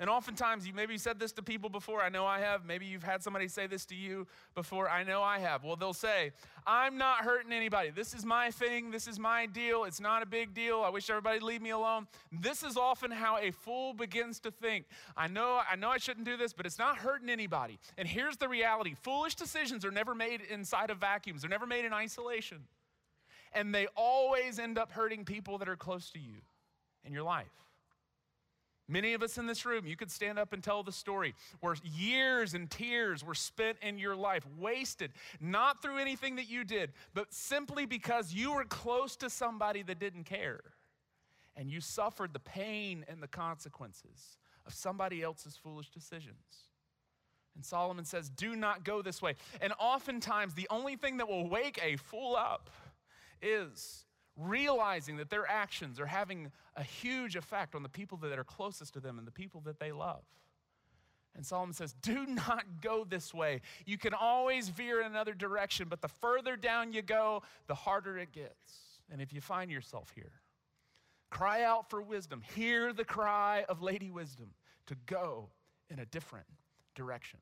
And 0.00 0.08
oftentimes, 0.08 0.66
you 0.66 0.72
maybe 0.72 0.96
said 0.96 1.20
this 1.20 1.30
to 1.32 1.42
people 1.42 1.68
before. 1.68 2.00
I 2.00 2.08
know 2.08 2.24
I 2.24 2.40
have. 2.40 2.64
Maybe 2.64 2.86
you've 2.86 3.02
had 3.02 3.22
somebody 3.22 3.48
say 3.48 3.66
this 3.66 3.84
to 3.86 3.94
you 3.94 4.26
before. 4.54 4.88
I 4.88 5.04
know 5.04 5.22
I 5.22 5.38
have. 5.40 5.62
Well, 5.62 5.76
they'll 5.76 5.92
say, 5.92 6.32
I'm 6.66 6.96
not 6.96 7.18
hurting 7.18 7.52
anybody. 7.52 7.90
This 7.90 8.14
is 8.14 8.24
my 8.24 8.50
thing. 8.50 8.90
This 8.90 9.06
is 9.06 9.18
my 9.18 9.44
deal. 9.44 9.84
It's 9.84 10.00
not 10.00 10.22
a 10.22 10.26
big 10.26 10.54
deal. 10.54 10.80
I 10.80 10.88
wish 10.88 11.10
everybody'd 11.10 11.42
leave 11.42 11.60
me 11.60 11.68
alone. 11.68 12.06
This 12.32 12.62
is 12.62 12.78
often 12.78 13.10
how 13.10 13.36
a 13.36 13.50
fool 13.50 13.92
begins 13.92 14.40
to 14.40 14.50
think. 14.50 14.86
I 15.18 15.28
know, 15.28 15.60
I 15.70 15.76
know 15.76 15.90
I 15.90 15.98
shouldn't 15.98 16.24
do 16.24 16.38
this, 16.38 16.54
but 16.54 16.64
it's 16.64 16.78
not 16.78 16.96
hurting 16.96 17.28
anybody. 17.28 17.78
And 17.98 18.08
here's 18.08 18.38
the 18.38 18.48
reality 18.48 18.94
foolish 18.94 19.34
decisions 19.34 19.84
are 19.84 19.90
never 19.90 20.14
made 20.14 20.40
inside 20.50 20.88
of 20.88 20.96
vacuums, 20.96 21.42
they're 21.42 21.50
never 21.50 21.66
made 21.66 21.84
in 21.84 21.92
isolation. 21.92 22.64
And 23.52 23.74
they 23.74 23.86
always 23.96 24.58
end 24.58 24.78
up 24.78 24.92
hurting 24.92 25.26
people 25.26 25.58
that 25.58 25.68
are 25.68 25.76
close 25.76 26.10
to 26.12 26.18
you 26.18 26.36
in 27.04 27.12
your 27.12 27.24
life. 27.24 27.52
Many 28.90 29.14
of 29.14 29.22
us 29.22 29.38
in 29.38 29.46
this 29.46 29.64
room, 29.64 29.86
you 29.86 29.94
could 29.96 30.10
stand 30.10 30.36
up 30.36 30.52
and 30.52 30.62
tell 30.64 30.82
the 30.82 30.90
story 30.90 31.34
where 31.60 31.76
years 31.84 32.54
and 32.54 32.68
tears 32.68 33.24
were 33.24 33.36
spent 33.36 33.78
in 33.82 33.98
your 33.98 34.16
life, 34.16 34.44
wasted, 34.58 35.12
not 35.40 35.80
through 35.80 35.98
anything 35.98 36.36
that 36.36 36.50
you 36.50 36.64
did, 36.64 36.92
but 37.14 37.32
simply 37.32 37.86
because 37.86 38.34
you 38.34 38.52
were 38.52 38.64
close 38.64 39.14
to 39.16 39.30
somebody 39.30 39.82
that 39.84 40.00
didn't 40.00 40.24
care. 40.24 40.60
and 41.56 41.70
you 41.70 41.80
suffered 41.80 42.32
the 42.32 42.40
pain 42.40 43.04
and 43.08 43.22
the 43.22 43.28
consequences 43.28 44.38
of 44.66 44.72
somebody 44.72 45.22
else's 45.22 45.56
foolish 45.56 45.90
decisions. 45.90 46.68
And 47.54 47.64
Solomon 47.64 48.04
says, 48.04 48.30
Do 48.30 48.56
not 48.56 48.84
go 48.84 49.02
this 49.02 49.20
way. 49.20 49.34
And 49.60 49.72
oftentimes, 49.78 50.54
the 50.54 50.68
only 50.70 50.96
thing 50.96 51.18
that 51.18 51.28
will 51.28 51.48
wake 51.48 51.78
a 51.82 51.96
fool 51.96 52.34
up 52.36 52.70
is 53.42 54.04
realizing 54.40 55.16
that 55.16 55.30
their 55.30 55.48
actions 55.48 56.00
are 56.00 56.06
having 56.06 56.50
a 56.76 56.82
huge 56.82 57.36
effect 57.36 57.74
on 57.74 57.82
the 57.82 57.88
people 57.88 58.18
that 58.18 58.38
are 58.38 58.44
closest 58.44 58.94
to 58.94 59.00
them 59.00 59.18
and 59.18 59.26
the 59.26 59.32
people 59.32 59.60
that 59.62 59.78
they 59.78 59.92
love. 59.92 60.22
And 61.36 61.46
Solomon 61.46 61.74
says, 61.74 61.94
Do 62.02 62.26
not 62.26 62.64
go 62.80 63.04
this 63.04 63.32
way. 63.32 63.60
You 63.86 63.98
can 63.98 64.14
always 64.14 64.68
veer 64.68 65.00
in 65.00 65.06
another 65.06 65.34
direction, 65.34 65.88
but 65.88 66.02
the 66.02 66.08
further 66.08 66.56
down 66.56 66.92
you 66.92 67.02
go, 67.02 67.42
the 67.66 67.74
harder 67.74 68.18
it 68.18 68.32
gets. 68.32 68.72
And 69.12 69.20
if 69.20 69.32
you 69.32 69.40
find 69.40 69.70
yourself 69.70 70.12
here, 70.14 70.32
cry 71.30 71.62
out 71.62 71.88
for 71.90 72.02
wisdom. 72.02 72.42
Hear 72.54 72.92
the 72.92 73.04
cry 73.04 73.64
of 73.68 73.82
Lady 73.82 74.10
Wisdom 74.10 74.50
to 74.86 74.96
go 75.06 75.48
in 75.88 75.98
a 75.98 76.06
different 76.06 76.46
direction. 76.94 77.40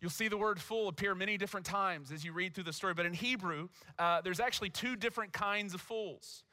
You'll 0.00 0.10
see 0.10 0.28
the 0.28 0.36
word 0.36 0.60
fool 0.60 0.88
appear 0.88 1.14
many 1.14 1.38
different 1.38 1.64
times 1.64 2.12
as 2.12 2.24
you 2.24 2.32
read 2.32 2.54
through 2.54 2.64
the 2.64 2.72
story, 2.72 2.94
but 2.94 3.06
in 3.06 3.14
Hebrew, 3.14 3.68
uh, 3.98 4.20
there's 4.20 4.40
actually 4.40 4.70
two 4.70 4.94
different 4.94 5.32
kinds 5.32 5.72
of 5.72 5.80
fools. 5.80 6.44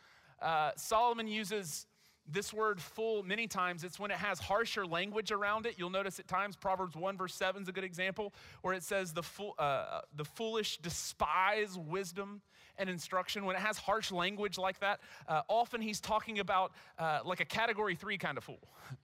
Uh, 0.41 0.71
Solomon 0.75 1.27
uses 1.27 1.87
this 2.25 2.53
word 2.53 2.79
fool 2.81 3.21
many 3.23 3.47
times. 3.47 3.83
It's 3.83 3.99
when 3.99 4.11
it 4.11 4.17
has 4.17 4.39
harsher 4.39 4.85
language 4.85 5.31
around 5.31 5.65
it. 5.65 5.75
You'll 5.77 5.89
notice 5.89 6.19
at 6.19 6.27
times, 6.27 6.55
Proverbs 6.55 6.95
1, 6.95 7.17
verse 7.17 7.33
7 7.35 7.63
is 7.63 7.67
a 7.67 7.71
good 7.71 7.83
example, 7.83 8.33
where 8.61 8.73
it 8.73 8.83
says, 8.83 9.11
the, 9.11 9.23
fool, 9.23 9.55
uh, 9.59 10.01
the 10.15 10.23
foolish 10.23 10.77
despise 10.77 11.77
wisdom 11.77 12.41
and 12.77 12.89
instruction. 12.89 13.45
When 13.45 13.55
it 13.55 13.61
has 13.61 13.77
harsh 13.77 14.11
language 14.11 14.57
like 14.57 14.79
that, 14.79 15.01
uh, 15.27 15.41
often 15.49 15.81
he's 15.81 15.99
talking 15.99 16.39
about 16.39 16.71
uh, 16.97 17.19
like 17.25 17.41
a 17.41 17.45
category 17.45 17.95
three 17.95 18.17
kind 18.17 18.37
of 18.37 18.43
fool. 18.43 18.59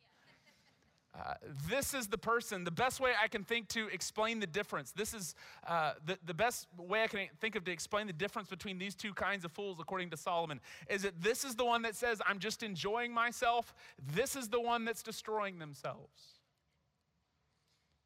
This 1.67 1.93
is 1.93 2.07
the 2.07 2.17
person, 2.17 2.63
the 2.63 2.71
best 2.71 2.99
way 2.99 3.11
I 3.21 3.27
can 3.27 3.43
think 3.43 3.67
to 3.69 3.87
explain 3.87 4.39
the 4.39 4.47
difference. 4.47 4.91
This 4.91 5.13
is 5.13 5.35
uh, 5.67 5.93
the, 6.05 6.17
the 6.25 6.33
best 6.33 6.67
way 6.77 7.03
I 7.03 7.07
can 7.07 7.27
think 7.39 7.55
of 7.55 7.63
to 7.65 7.71
explain 7.71 8.07
the 8.07 8.13
difference 8.13 8.49
between 8.49 8.77
these 8.77 8.95
two 8.95 9.13
kinds 9.13 9.45
of 9.45 9.51
fools, 9.51 9.77
according 9.79 10.09
to 10.11 10.17
Solomon, 10.17 10.59
is 10.89 11.01
that 11.03 11.21
this 11.21 11.43
is 11.43 11.55
the 11.55 11.65
one 11.65 11.81
that 11.83 11.95
says, 11.95 12.21
I'm 12.27 12.39
just 12.39 12.63
enjoying 12.63 13.13
myself. 13.13 13.73
This 14.13 14.35
is 14.35 14.49
the 14.49 14.61
one 14.61 14.85
that's 14.85 15.03
destroying 15.03 15.59
themselves. 15.59 16.39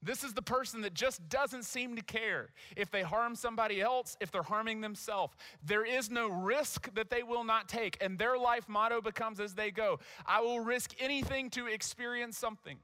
This 0.03 0.23
is 0.23 0.33
the 0.33 0.41
person 0.41 0.81
that 0.81 0.93
just 0.93 1.29
doesn't 1.29 1.63
seem 1.63 1.95
to 1.95 2.01
care 2.01 2.49
if 2.75 2.91
they 2.91 3.03
harm 3.03 3.35
somebody 3.35 3.81
else, 3.81 4.17
if 4.19 4.31
they're 4.31 4.43
harming 4.43 4.81
themselves. 4.81 5.33
There 5.65 5.85
is 5.85 6.11
no 6.11 6.27
risk 6.27 6.93
that 6.95 7.09
they 7.09 7.23
will 7.23 7.45
not 7.45 7.69
take, 7.69 7.97
and 8.01 8.19
their 8.19 8.37
life 8.37 8.67
motto 8.67 8.99
becomes 9.01 9.39
as 9.39 9.53
they 9.55 9.71
go 9.71 9.99
I 10.25 10.41
will 10.41 10.59
risk 10.59 10.93
anything 10.99 11.49
to 11.51 11.67
experience 11.67 12.37
something. 12.37 12.79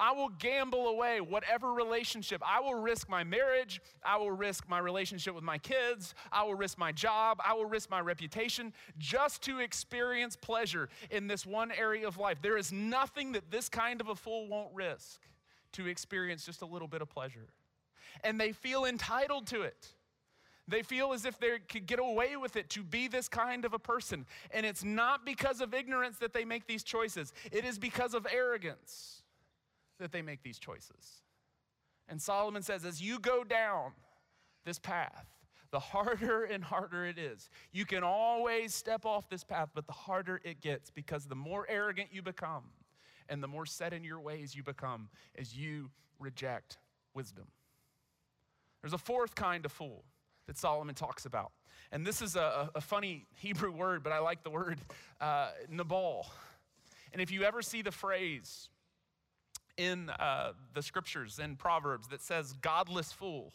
I 0.00 0.12
will 0.12 0.30
gamble 0.30 0.88
away 0.88 1.20
whatever 1.20 1.74
relationship. 1.74 2.42
I 2.44 2.60
will 2.60 2.74
risk 2.74 3.06
my 3.10 3.22
marriage. 3.22 3.82
I 4.02 4.16
will 4.16 4.30
risk 4.32 4.66
my 4.66 4.78
relationship 4.78 5.34
with 5.34 5.44
my 5.44 5.58
kids. 5.58 6.14
I 6.32 6.42
will 6.44 6.54
risk 6.54 6.78
my 6.78 6.90
job. 6.90 7.38
I 7.46 7.52
will 7.52 7.66
risk 7.66 7.90
my 7.90 8.00
reputation 8.00 8.72
just 8.98 9.42
to 9.42 9.58
experience 9.58 10.36
pleasure 10.36 10.88
in 11.10 11.26
this 11.26 11.44
one 11.44 11.70
area 11.70 12.08
of 12.08 12.16
life. 12.16 12.38
There 12.40 12.56
is 12.56 12.72
nothing 12.72 13.32
that 13.32 13.50
this 13.50 13.68
kind 13.68 14.00
of 14.00 14.08
a 14.08 14.14
fool 14.14 14.48
won't 14.48 14.74
risk 14.74 15.20
to 15.72 15.86
experience 15.86 16.46
just 16.46 16.62
a 16.62 16.66
little 16.66 16.88
bit 16.88 17.02
of 17.02 17.10
pleasure. 17.10 17.48
And 18.24 18.40
they 18.40 18.52
feel 18.52 18.86
entitled 18.86 19.46
to 19.48 19.62
it. 19.62 19.88
They 20.66 20.82
feel 20.82 21.12
as 21.12 21.26
if 21.26 21.38
they 21.38 21.58
could 21.68 21.86
get 21.86 21.98
away 21.98 22.36
with 22.36 22.56
it 22.56 22.70
to 22.70 22.82
be 22.82 23.06
this 23.06 23.28
kind 23.28 23.66
of 23.66 23.74
a 23.74 23.78
person. 23.78 24.24
And 24.50 24.64
it's 24.64 24.82
not 24.82 25.26
because 25.26 25.60
of 25.60 25.74
ignorance 25.74 26.16
that 26.18 26.32
they 26.32 26.46
make 26.46 26.66
these 26.66 26.84
choices, 26.84 27.34
it 27.52 27.66
is 27.66 27.78
because 27.78 28.14
of 28.14 28.26
arrogance 28.32 29.19
that 30.00 30.12
they 30.12 30.22
make 30.22 30.42
these 30.42 30.58
choices. 30.58 31.22
And 32.08 32.20
Solomon 32.20 32.62
says, 32.62 32.84
as 32.84 33.00
you 33.00 33.20
go 33.20 33.44
down 33.44 33.92
this 34.64 34.78
path, 34.78 35.26
the 35.70 35.78
harder 35.78 36.44
and 36.44 36.64
harder 36.64 37.04
it 37.06 37.18
is. 37.18 37.48
You 37.72 37.84
can 37.84 38.02
always 38.02 38.74
step 38.74 39.06
off 39.06 39.28
this 39.28 39.44
path, 39.44 39.68
but 39.74 39.86
the 39.86 39.92
harder 39.92 40.40
it 40.44 40.60
gets 40.60 40.90
because 40.90 41.26
the 41.26 41.36
more 41.36 41.64
arrogant 41.68 42.08
you 42.12 42.22
become 42.22 42.64
and 43.28 43.40
the 43.42 43.48
more 43.48 43.64
set 43.64 43.92
in 43.92 44.02
your 44.02 44.18
ways 44.20 44.54
you 44.54 44.64
become 44.64 45.08
as 45.38 45.56
you 45.56 45.90
reject 46.18 46.78
wisdom. 47.14 47.46
There's 48.82 48.92
a 48.92 48.98
fourth 48.98 49.34
kind 49.34 49.64
of 49.64 49.70
fool 49.70 50.04
that 50.46 50.58
Solomon 50.58 50.94
talks 50.96 51.26
about. 51.26 51.52
And 51.92 52.04
this 52.04 52.22
is 52.22 52.34
a, 52.34 52.70
a 52.74 52.80
funny 52.80 53.26
Hebrew 53.36 53.70
word, 53.70 54.02
but 54.02 54.12
I 54.12 54.18
like 54.18 54.42
the 54.42 54.50
word 54.50 54.80
uh, 55.20 55.50
nabal. 55.68 56.26
And 57.12 57.20
if 57.20 57.30
you 57.30 57.44
ever 57.44 57.62
see 57.62 57.82
the 57.82 57.92
phrase, 57.92 58.69
in 59.76 60.10
uh, 60.10 60.52
the 60.74 60.82
scriptures 60.82 61.38
in 61.38 61.56
Proverbs 61.56 62.08
that 62.08 62.22
says, 62.22 62.52
godless 62.60 63.12
fool. 63.12 63.52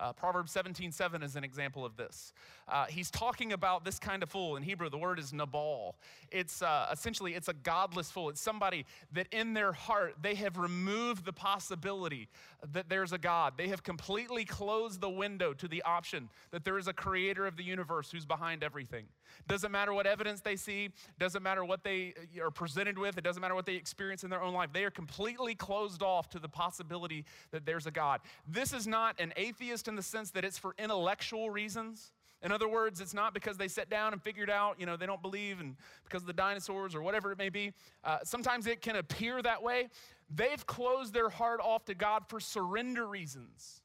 Uh, 0.00 0.14
Proverbs 0.14 0.50
17, 0.52 0.92
7 0.92 1.22
is 1.22 1.36
an 1.36 1.44
example 1.44 1.84
of 1.84 1.94
this. 1.96 2.32
Uh, 2.66 2.86
he's 2.86 3.10
talking 3.10 3.52
about 3.52 3.84
this 3.84 3.98
kind 3.98 4.22
of 4.22 4.30
fool. 4.30 4.56
In 4.56 4.62
Hebrew, 4.62 4.88
the 4.88 4.96
word 4.96 5.18
is 5.18 5.34
nabal. 5.34 5.94
It's 6.30 6.62
uh, 6.62 6.86
essentially, 6.90 7.34
it's 7.34 7.48
a 7.48 7.52
godless 7.52 8.10
fool. 8.10 8.30
It's 8.30 8.40
somebody 8.40 8.86
that 9.12 9.26
in 9.30 9.52
their 9.52 9.72
heart, 9.72 10.14
they 10.22 10.34
have 10.36 10.56
removed 10.56 11.26
the 11.26 11.34
possibility 11.34 12.28
that 12.72 12.88
there's 12.88 13.12
a 13.12 13.18
God. 13.18 13.54
They 13.58 13.68
have 13.68 13.82
completely 13.82 14.46
closed 14.46 15.02
the 15.02 15.10
window 15.10 15.52
to 15.52 15.68
the 15.68 15.82
option 15.82 16.30
that 16.50 16.64
there 16.64 16.78
is 16.78 16.88
a 16.88 16.94
creator 16.94 17.46
of 17.46 17.58
the 17.58 17.64
universe 17.64 18.10
who's 18.10 18.24
behind 18.24 18.64
everything. 18.64 19.04
Doesn't 19.48 19.72
matter 19.72 19.92
what 19.92 20.06
evidence 20.06 20.40
they 20.40 20.56
see, 20.56 20.90
doesn't 21.18 21.42
matter 21.42 21.64
what 21.64 21.84
they 21.84 22.14
uh, 22.38 22.44
are 22.44 22.50
presented 22.50 22.98
with, 22.98 23.18
it 23.18 23.24
doesn't 23.24 23.40
matter 23.40 23.54
what 23.54 23.66
they 23.66 23.74
experience 23.74 24.24
in 24.24 24.30
their 24.30 24.42
own 24.42 24.54
life. 24.54 24.70
They 24.72 24.84
are 24.84 24.90
completely 24.90 25.54
closed 25.54 26.02
off 26.02 26.28
to 26.30 26.38
the 26.38 26.48
possibility 26.48 27.24
that 27.50 27.66
there's 27.66 27.86
a 27.86 27.90
God. 27.90 28.20
This 28.46 28.72
is 28.72 28.86
not 28.86 29.20
an 29.20 29.32
atheist 29.36 29.88
in 29.88 29.96
the 29.96 30.02
sense 30.02 30.30
that 30.32 30.44
it's 30.44 30.58
for 30.58 30.74
intellectual 30.78 31.50
reasons. 31.50 32.12
In 32.42 32.52
other 32.52 32.68
words, 32.68 33.00
it's 33.00 33.12
not 33.12 33.34
because 33.34 33.58
they 33.58 33.68
sat 33.68 33.90
down 33.90 34.12
and 34.14 34.22
figured 34.22 34.48
out, 34.48 34.80
you 34.80 34.86
know, 34.86 34.96
they 34.96 35.06
don't 35.06 35.20
believe 35.20 35.60
and 35.60 35.76
because 36.04 36.22
of 36.22 36.26
the 36.26 36.32
dinosaurs 36.32 36.94
or 36.94 37.02
whatever 37.02 37.32
it 37.32 37.38
may 37.38 37.50
be. 37.50 37.72
Uh, 38.02 38.18
sometimes 38.24 38.66
it 38.66 38.80
can 38.80 38.96
appear 38.96 39.42
that 39.42 39.62
way. 39.62 39.88
They've 40.34 40.64
closed 40.66 41.12
their 41.12 41.28
heart 41.28 41.60
off 41.62 41.84
to 41.86 41.94
God 41.94 42.24
for 42.28 42.40
surrender 42.40 43.06
reasons. 43.06 43.82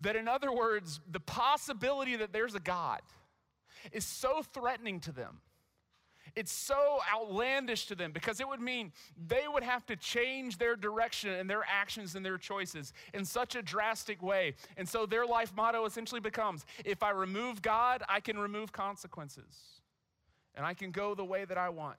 That, 0.00 0.16
in 0.16 0.28
other 0.28 0.52
words, 0.52 1.00
the 1.10 1.20
possibility 1.20 2.16
that 2.16 2.32
there's 2.32 2.54
a 2.54 2.60
God 2.60 3.00
is 3.90 4.04
so 4.04 4.42
threatening 4.42 5.00
to 5.00 5.12
them. 5.12 5.40
It's 6.34 6.52
so 6.52 7.00
outlandish 7.12 7.86
to 7.86 7.94
them 7.94 8.12
because 8.12 8.40
it 8.40 8.48
would 8.48 8.60
mean 8.60 8.92
they 9.26 9.44
would 9.52 9.62
have 9.62 9.84
to 9.86 9.96
change 9.96 10.56
their 10.56 10.76
direction 10.76 11.30
and 11.30 11.48
their 11.48 11.64
actions 11.68 12.14
and 12.14 12.24
their 12.24 12.38
choices 12.38 12.92
in 13.12 13.24
such 13.24 13.54
a 13.54 13.62
drastic 13.62 14.22
way. 14.22 14.54
And 14.76 14.88
so 14.88 15.04
their 15.04 15.26
life 15.26 15.52
motto 15.54 15.84
essentially 15.84 16.20
becomes 16.20 16.64
if 16.84 17.02
I 17.02 17.10
remove 17.10 17.60
God, 17.60 18.02
I 18.08 18.20
can 18.20 18.38
remove 18.38 18.72
consequences 18.72 19.82
and 20.54 20.64
I 20.64 20.74
can 20.74 20.90
go 20.90 21.14
the 21.14 21.24
way 21.24 21.44
that 21.44 21.58
I 21.58 21.68
want. 21.68 21.98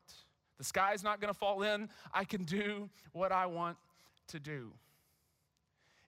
The 0.58 0.64
sky's 0.64 1.04
not 1.04 1.20
gonna 1.20 1.34
fall 1.34 1.64
in, 1.64 1.90
I 2.14 2.24
can 2.24 2.44
do 2.44 2.90
what 3.12 3.32
I 3.32 3.46
want 3.46 3.78
to 4.28 4.40
do. 4.40 4.72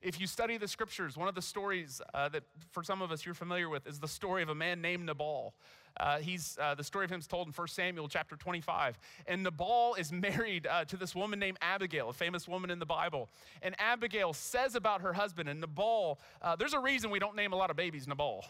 If 0.06 0.22
you 0.22 0.28
study 0.28 0.60
the 0.60 0.68
scriptures, 0.68 1.18
one 1.18 1.28
of 1.28 1.34
the 1.34 1.42
stories 1.42 2.00
uh, 2.14 2.30
that 2.30 2.44
for 2.70 2.84
some 2.84 3.02
of 3.02 3.12
us 3.12 3.26
you're 3.26 3.34
familiar 3.34 3.70
with 3.70 3.88
is 3.88 4.00
the 4.00 4.08
story 4.08 4.44
of 4.44 4.50
a 4.50 4.56
man 4.56 4.80
named 4.80 5.08
Nabal. 5.08 5.56
Uh, 6.00 6.20
he's, 6.20 6.60
uh, 6.62 6.76
the 6.76 6.84
story 6.84 7.06
of 7.06 7.12
him 7.12 7.20
is 7.20 7.26
told 7.26 7.48
in 7.48 7.54
1 7.54 7.68
Samuel 7.70 8.08
chapter 8.08 8.36
25. 8.36 9.00
And 9.26 9.42
Nabal 9.42 9.96
is 9.96 10.12
married 10.12 10.68
uh, 10.68 10.86
to 10.86 10.96
this 10.96 11.16
woman 11.16 11.40
named 11.40 11.58
Abigail, 11.60 12.10
a 12.10 12.14
famous 12.14 12.48
woman 12.48 12.70
in 12.70 12.78
the 12.78 12.86
Bible. 12.86 13.30
And 13.64 13.74
Abigail 13.80 14.34
says 14.34 14.76
about 14.76 15.02
her 15.02 15.12
husband, 15.12 15.50
and 15.50 15.60
Nabal, 15.60 16.20
uh, 16.40 16.56
there's 16.56 16.76
a 16.76 16.80
reason 16.80 17.10
we 17.10 17.18
don't 17.18 17.36
name 17.36 17.52
a 17.52 17.56
lot 17.56 17.72
of 17.72 17.76
babies 17.76 18.08
Nabal. 18.08 18.46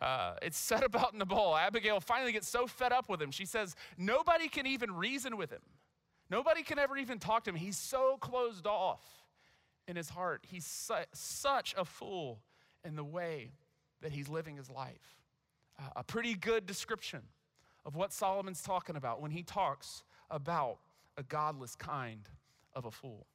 Uh, 0.00 0.34
it's 0.42 0.58
said 0.58 0.82
about 0.82 1.14
Nabal. 1.16 1.54
Abigail 1.54 2.00
finally 2.00 2.32
gets 2.32 2.48
so 2.48 2.66
fed 2.66 2.92
up 2.92 3.08
with 3.08 3.22
him, 3.22 3.30
she 3.30 3.44
says, 3.44 3.76
Nobody 3.96 4.48
can 4.48 4.66
even 4.66 4.90
reason 4.90 5.36
with 5.36 5.52
him. 5.52 5.62
Nobody 6.28 6.64
can 6.64 6.80
ever 6.80 6.96
even 6.96 7.20
talk 7.20 7.44
to 7.44 7.50
him. 7.50 7.54
He's 7.54 7.78
so 7.78 8.16
closed 8.16 8.66
off 8.66 9.25
in 9.88 9.96
his 9.96 10.10
heart. 10.10 10.44
He's 10.48 10.66
su- 10.66 10.94
such 11.12 11.74
a 11.76 11.84
fool 11.84 12.40
in 12.84 12.96
the 12.96 13.04
way 13.04 13.52
that 14.02 14.12
he's 14.12 14.28
living 14.28 14.56
his 14.56 14.70
life. 14.70 15.16
Uh, 15.78 15.90
a 15.96 16.04
pretty 16.04 16.34
good 16.34 16.66
description 16.66 17.22
of 17.84 17.96
what 17.96 18.12
Solomon's 18.12 18.62
talking 18.62 18.96
about 18.96 19.20
when 19.20 19.30
he 19.30 19.42
talks 19.42 20.02
about 20.30 20.78
a 21.16 21.22
godless 21.22 21.74
kind 21.76 22.28
of 22.74 22.84
a 22.84 22.90
fool. 22.90 23.26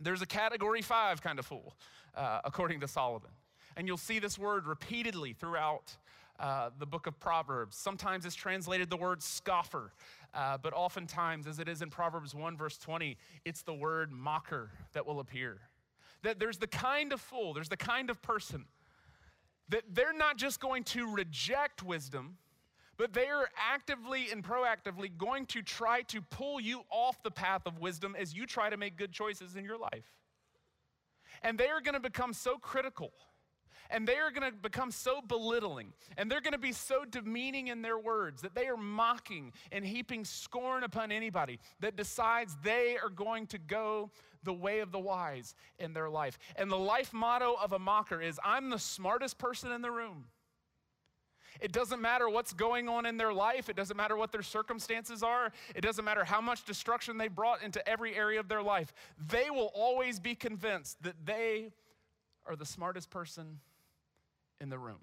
There's 0.00 0.22
a 0.22 0.26
category 0.26 0.82
five 0.82 1.22
kind 1.22 1.38
of 1.38 1.46
fool, 1.46 1.74
uh, 2.14 2.40
according 2.44 2.80
to 2.80 2.88
Solomon. 2.88 3.30
And 3.76 3.86
you'll 3.86 3.96
see 3.96 4.18
this 4.18 4.38
word 4.38 4.66
repeatedly 4.66 5.32
throughout 5.32 5.96
uh, 6.38 6.70
the 6.78 6.86
book 6.86 7.06
of 7.06 7.18
Proverbs. 7.18 7.76
Sometimes 7.76 8.24
it's 8.24 8.34
translated 8.34 8.90
the 8.90 8.96
word 8.96 9.22
scoffer. 9.22 9.92
Uh, 10.34 10.58
but 10.58 10.72
oftentimes, 10.72 11.46
as 11.46 11.58
it 11.58 11.68
is 11.68 11.82
in 11.82 11.90
Proverbs 11.90 12.34
1, 12.34 12.56
verse 12.56 12.78
20, 12.78 13.16
it's 13.44 13.62
the 13.62 13.74
word 13.74 14.12
mocker 14.12 14.70
that 14.92 15.06
will 15.06 15.20
appear. 15.20 15.58
That 16.22 16.38
there's 16.38 16.58
the 16.58 16.66
kind 16.66 17.12
of 17.12 17.20
fool, 17.20 17.54
there's 17.54 17.68
the 17.68 17.76
kind 17.76 18.10
of 18.10 18.20
person 18.22 18.66
that 19.68 19.82
they're 19.92 20.14
not 20.14 20.36
just 20.36 20.60
going 20.60 20.84
to 20.84 21.12
reject 21.12 21.82
wisdom, 21.82 22.38
but 22.96 23.12
they 23.12 23.26
are 23.26 23.48
actively 23.56 24.30
and 24.32 24.42
proactively 24.42 25.10
going 25.16 25.46
to 25.46 25.62
try 25.62 26.02
to 26.02 26.20
pull 26.22 26.58
you 26.60 26.82
off 26.90 27.22
the 27.22 27.30
path 27.30 27.62
of 27.66 27.78
wisdom 27.78 28.16
as 28.18 28.34
you 28.34 28.46
try 28.46 28.70
to 28.70 28.76
make 28.76 28.96
good 28.96 29.12
choices 29.12 29.56
in 29.56 29.64
your 29.64 29.78
life. 29.78 30.06
And 31.42 31.58
they 31.58 31.68
are 31.68 31.80
going 31.80 31.94
to 31.94 32.00
become 32.00 32.32
so 32.32 32.56
critical 32.56 33.12
and 33.90 34.06
they 34.06 34.16
are 34.16 34.30
going 34.30 34.50
to 34.50 34.56
become 34.56 34.90
so 34.90 35.20
belittling 35.20 35.92
and 36.16 36.30
they're 36.30 36.40
going 36.40 36.52
to 36.52 36.58
be 36.58 36.72
so 36.72 37.04
demeaning 37.04 37.68
in 37.68 37.82
their 37.82 37.98
words 37.98 38.42
that 38.42 38.54
they 38.54 38.66
are 38.66 38.76
mocking 38.76 39.52
and 39.72 39.84
heaping 39.84 40.24
scorn 40.24 40.84
upon 40.84 41.12
anybody 41.12 41.58
that 41.80 41.96
decides 41.96 42.56
they 42.62 42.96
are 43.02 43.10
going 43.10 43.46
to 43.46 43.58
go 43.58 44.10
the 44.44 44.52
way 44.52 44.80
of 44.80 44.92
the 44.92 44.98
wise 44.98 45.54
in 45.78 45.92
their 45.92 46.08
life. 46.08 46.38
And 46.56 46.70
the 46.70 46.76
life 46.76 47.12
motto 47.12 47.56
of 47.60 47.72
a 47.72 47.78
mocker 47.78 48.20
is 48.20 48.38
I'm 48.44 48.70
the 48.70 48.78
smartest 48.78 49.38
person 49.38 49.72
in 49.72 49.82
the 49.82 49.90
room. 49.90 50.26
It 51.60 51.72
doesn't 51.72 52.00
matter 52.00 52.28
what's 52.28 52.52
going 52.52 52.88
on 52.88 53.04
in 53.04 53.16
their 53.16 53.32
life. 53.32 53.68
It 53.68 53.74
doesn't 53.74 53.96
matter 53.96 54.16
what 54.16 54.30
their 54.30 54.42
circumstances 54.42 55.22
are. 55.22 55.52
It 55.74 55.80
doesn't 55.80 56.04
matter 56.04 56.24
how 56.24 56.40
much 56.40 56.64
destruction 56.64 57.18
they 57.18 57.28
brought 57.28 57.62
into 57.62 57.86
every 57.88 58.14
area 58.14 58.38
of 58.38 58.48
their 58.48 58.62
life. 58.62 58.92
They 59.28 59.50
will 59.50 59.70
always 59.74 60.20
be 60.20 60.34
convinced 60.34 61.02
that 61.02 61.14
they 61.24 61.72
are 62.46 62.54
the 62.54 62.66
smartest 62.66 63.10
person 63.10 63.58
in 64.60 64.68
the 64.68 64.78
room. 64.78 65.00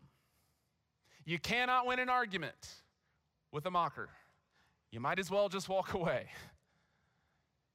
You 1.26 1.40
cannot 1.40 1.88
win 1.88 2.00
an 2.00 2.10
argument 2.10 2.68
with 3.52 3.66
a 3.66 3.72
mocker. 3.72 4.10
You 4.92 5.00
might 5.00 5.20
as 5.20 5.32
well 5.32 5.50
just 5.50 5.68
walk 5.68 5.94
away. 5.94 6.28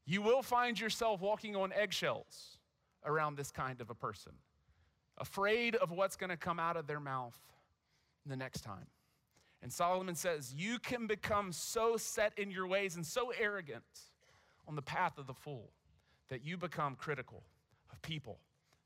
You 0.07 0.23
will 0.23 0.43
find 0.43 0.79
yourself 0.79 1.21
walking 1.21 1.57
on 1.57 1.73
eggshells 1.73 2.59
around 3.05 3.37
this 3.37 3.51
kind 3.51 3.81
of 3.81 3.91
a 3.91 3.95
person, 3.95 4.33
afraid 5.19 5.77
of 5.77 5.91
what's 5.91 6.17
going 6.17 6.31
to 6.31 6.37
come 6.37 6.59
out 6.59 6.77
of 6.77 6.87
their 6.87 7.01
mouth 7.01 7.39
the 8.27 8.37
next 8.37 8.63
time. 8.63 8.87
And 9.63 9.73
Solomon 9.73 10.15
says, 10.15 10.55
You 10.55 10.79
can 10.79 11.07
become 11.07 11.53
so 11.53 11.97
set 11.97 12.33
in 12.39 12.51
your 12.51 12.67
ways 12.67 12.97
and 12.97 13.07
so 13.07 13.33
arrogant 13.39 13.85
on 14.67 14.75
the 14.75 14.83
path 14.83 15.19
of 15.19 15.27
the 15.27 15.35
fool 15.35 15.71
that 16.29 16.45
you 16.45 16.57
become 16.57 16.95
critical 16.95 17.43
of 17.93 18.01
people 18.03 18.39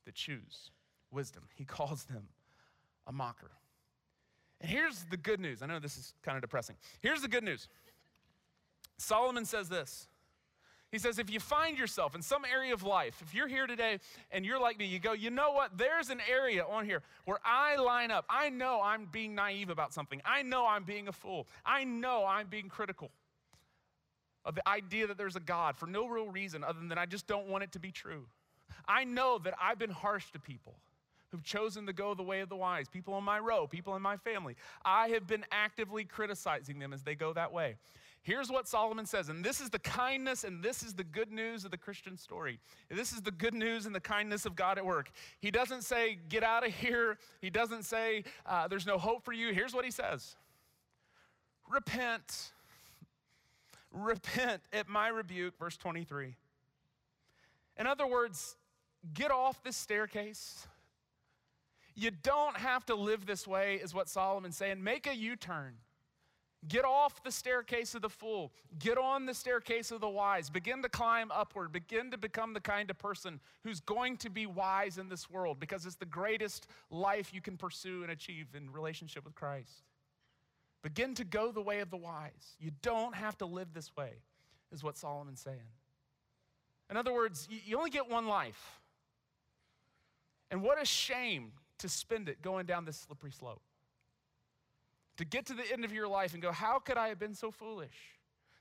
that 0.05 0.15
choose 0.15 0.71
wisdom. 1.11 1.45
He 1.55 1.65
calls 1.65 2.05
them 2.05 2.25
a 3.07 3.13
mocker. 3.13 3.51
And 4.61 4.71
here's 4.71 5.05
the 5.11 5.17
good 5.17 5.41
news. 5.41 5.63
I 5.63 5.67
know 5.67 5.79
this 5.79 5.97
is 5.97 6.15
kind 6.23 6.37
of 6.37 6.43
depressing. 6.43 6.77
Here's 7.01 7.23
the 7.23 7.29
good 7.29 7.45
news 7.45 7.69
Solomon 8.99 9.45
says 9.45 9.69
this. 9.69 10.09
He 10.91 10.99
says, 11.01 11.19
if 11.19 11.29
you 11.29 11.41
find 11.41 11.77
yourself 11.77 12.15
in 12.15 12.23
some 12.23 12.45
area 12.45 12.73
of 12.73 12.85
life, 12.85 13.21
if 13.21 13.35
you're 13.35 13.49
here 13.49 13.67
today 13.67 13.99
and 14.31 14.47
you're 14.47 14.61
like 14.61 14.79
me, 14.79 14.87
you 14.87 15.01
go, 15.01 15.13
you 15.13 15.29
know 15.29 15.51
what? 15.51 15.77
There's 15.77 16.09
an 16.09 16.21
area 16.31 16.65
on 16.65 16.85
here 16.85 17.03
where 17.25 17.41
I 17.45 17.75
line 17.77 18.13
up. 18.13 18.25
I 18.31 18.49
know 18.49 18.81
I'm 18.81 19.09
being 19.11 19.35
naive 19.35 19.71
about 19.71 19.93
something. 19.93 20.23
I 20.25 20.43
know 20.43 20.69
I'm 20.69 20.85
being 20.85 21.09
a 21.09 21.13
fool. 21.13 21.49
I 21.67 21.83
know 21.83 22.25
I'm 22.25 22.47
being 22.47 22.69
critical 22.69 23.11
of 24.45 24.55
the 24.55 24.69
idea 24.69 25.09
that 25.09 25.19
there's 25.19 25.35
a 25.35 25.41
God 25.41 25.77
for 25.77 25.87
no 25.87 26.07
real 26.07 26.29
reason 26.29 26.63
other 26.63 26.79
than 26.87 26.97
I 26.97 27.07
just 27.07 27.27
don't 27.27 27.49
want 27.49 27.65
it 27.65 27.73
to 27.73 27.81
be 27.81 27.91
true. 27.91 28.27
I 28.87 29.03
know 29.03 29.39
that 29.39 29.55
I've 29.61 29.81
been 29.81 29.91
harsh 29.91 30.31
to 30.31 30.39
people 30.39 30.77
who've 31.35 31.43
chosen 31.43 31.85
to 31.85 31.93
go 31.93 32.15
the 32.15 32.23
way 32.23 32.43
of 32.43 32.49
the 32.49 32.55
wise, 32.55 32.87
people 32.89 33.19
in 33.19 33.25
my 33.25 33.41
row, 33.41 33.67
people 33.67 33.97
in 33.97 34.03
my 34.03 34.17
family. 34.17 34.55
I 34.85 35.09
have 35.09 35.27
been 35.27 35.45
actively 35.51 36.05
criticizing 36.05 36.79
them 36.79 36.93
as 36.93 37.03
they 37.03 37.17
go 37.17 37.33
that 37.33 37.53
way. 37.53 37.75
Here's 38.23 38.51
what 38.51 38.69
Solomon 38.69 39.05
says, 39.05 39.29
and 39.31 39.45
this 39.45 39.61
is 39.61 39.69
the 39.69 39.81
kindness 39.81 40.45
and 40.45 40.63
this 40.63 40.85
is 40.85 40.95
the 40.95 41.03
good 41.03 41.33
news 41.33 41.65
of 41.65 41.73
the 41.73 41.77
Christian 41.77 42.17
story. 42.17 42.61
This 42.89 43.13
is 43.13 43.21
the 43.21 43.33
good 43.33 43.53
news 43.53 43.85
and 43.85 43.93
the 43.93 44.01
kindness 44.01 44.47
of 44.47 44.55
God 44.55 44.79
at 44.79 44.87
work. 44.87 45.11
He 45.41 45.51
doesn't 45.51 45.83
say, 45.83 46.19
get 46.29 46.45
out 46.45 46.65
of 46.65 46.73
here. 46.73 47.19
He 47.41 47.51
doesn't 47.51 47.83
say, 47.83 48.23
uh, 48.47 48.69
there's 48.69 48.87
no 48.87 48.97
hope 48.97 49.25
for 49.25 49.33
you. 49.33 49.53
Here's 49.53 49.75
what 49.75 49.85
he 49.85 49.91
says 49.91 50.37
Repent. 51.69 52.53
Repent 53.91 54.63
at 54.73 54.89
my 54.89 55.09
rebuke, 55.09 55.59
verse 55.59 55.77
23. 55.77 56.37
In 57.77 57.87
other 57.89 58.07
words, 58.07 58.57
get 59.13 59.33
off 59.33 59.61
this 59.65 59.77
staircase 59.77 60.69
you 61.95 62.11
don't 62.11 62.57
have 62.57 62.85
to 62.87 62.95
live 62.95 63.27
this 63.27 63.47
way, 63.47 63.77
is 63.77 63.95
what 63.95 64.09
Solomon's 64.09 64.57
saying. 64.57 64.83
Make 64.83 65.07
a 65.07 65.15
U 65.15 65.37
turn. 65.37 65.75
Get 66.67 66.85
off 66.85 67.23
the 67.23 67.31
staircase 67.31 67.95
of 67.95 68.03
the 68.03 68.09
fool. 68.09 68.53
Get 68.79 68.97
on 68.97 69.27
the 69.27 69.35
staircase 69.35 69.91
of 69.91 70.01
the 70.01 70.09
wise. 70.09 70.49
Begin 70.49 70.83
to 70.83 70.89
climb 70.89 71.31
upward. 71.31 71.73
Begin 71.73 72.11
to 72.11 72.19
become 72.19 72.55
the 72.55 72.61
kind 72.61 72.91
of 72.91 72.99
person 72.99 73.39
who's 73.65 73.81
going 73.81 74.17
to 74.19 74.31
be 74.31 74.47
wise 74.47 74.97
in 74.97 75.09
this 75.09 75.29
world 75.29 75.61
because 75.61 75.85
it's 75.85 75.97
the 75.97 76.07
greatest 76.07 76.67
life 76.91 77.35
you 77.35 77.43
can 77.43 77.59
pursue 77.59 78.03
and 78.03 78.11
achieve 78.11 78.47
in 78.55 78.73
relationship 78.73 79.25
with 79.25 79.35
Christ. 79.35 79.85
Begin 80.83 81.15
to 81.15 81.25
go 81.25 81.53
the 81.53 81.63
way 81.63 81.81
of 81.81 81.91
the 81.91 81.97
wise. 81.99 82.57
You 82.59 82.71
don't 82.83 83.15
have 83.15 83.37
to 83.39 83.47
live 83.47 83.75
this 83.75 83.95
way, 83.95 84.13
is 84.73 84.83
what 84.83 84.97
Solomon's 84.97 85.41
saying. 85.41 85.59
In 86.91 86.97
other 86.97 87.13
words, 87.13 87.47
you 87.51 87.77
only 87.77 87.91
get 87.91 88.09
one 88.09 88.27
life. 88.27 88.81
And 90.51 90.63
what 90.63 90.81
a 90.81 90.85
shame 90.85 91.53
to 91.85 91.89
spend 91.91 92.31
it 92.31 92.41
going 92.41 92.65
down 92.65 92.87
this 92.87 92.97
slippery 92.97 93.31
slope. 93.31 93.61
To 95.19 95.25
get 95.27 95.45
to 95.47 95.55
the 95.55 95.71
end 95.71 95.85
of 95.85 95.93
your 95.93 96.09
life 96.09 96.33
and 96.33 96.43
go, 96.43 96.51
How 96.51 96.79
could 96.79 96.97
I 96.97 97.09
have 97.09 97.19
been 97.19 97.35
so 97.35 97.51
foolish? 97.51 97.95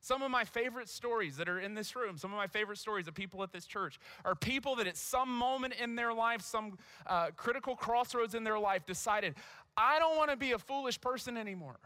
Some 0.02 0.22
of 0.22 0.30
my 0.30 0.44
favorite 0.44 0.90
stories 0.90 1.38
that 1.38 1.48
are 1.48 1.62
in 1.62 1.74
this 1.74 1.96
room, 1.96 2.18
some 2.18 2.34
of 2.34 2.38
my 2.38 2.48
favorite 2.48 2.78
stories 2.80 3.08
of 3.08 3.14
people 3.14 3.42
at 3.42 3.54
this 3.54 3.66
church 3.66 3.98
are 4.26 4.36
people 4.36 4.76
that 4.76 4.88
at 4.88 4.98
some 4.98 5.30
moment 5.30 5.76
in 5.82 5.96
their 5.96 6.14
life, 6.14 6.42
some 6.42 6.78
uh, 7.08 7.28
critical 7.38 7.78
crossroads 7.78 8.36
in 8.36 8.44
their 8.44 8.60
life, 8.60 8.86
decided, 8.86 9.36
I 9.78 10.00
don't 10.00 10.18
want 10.18 10.30
to 10.30 10.36
be 10.36 10.52
a 10.52 10.60
foolish 10.60 11.00
person 11.00 11.38
anymore. 11.38 11.80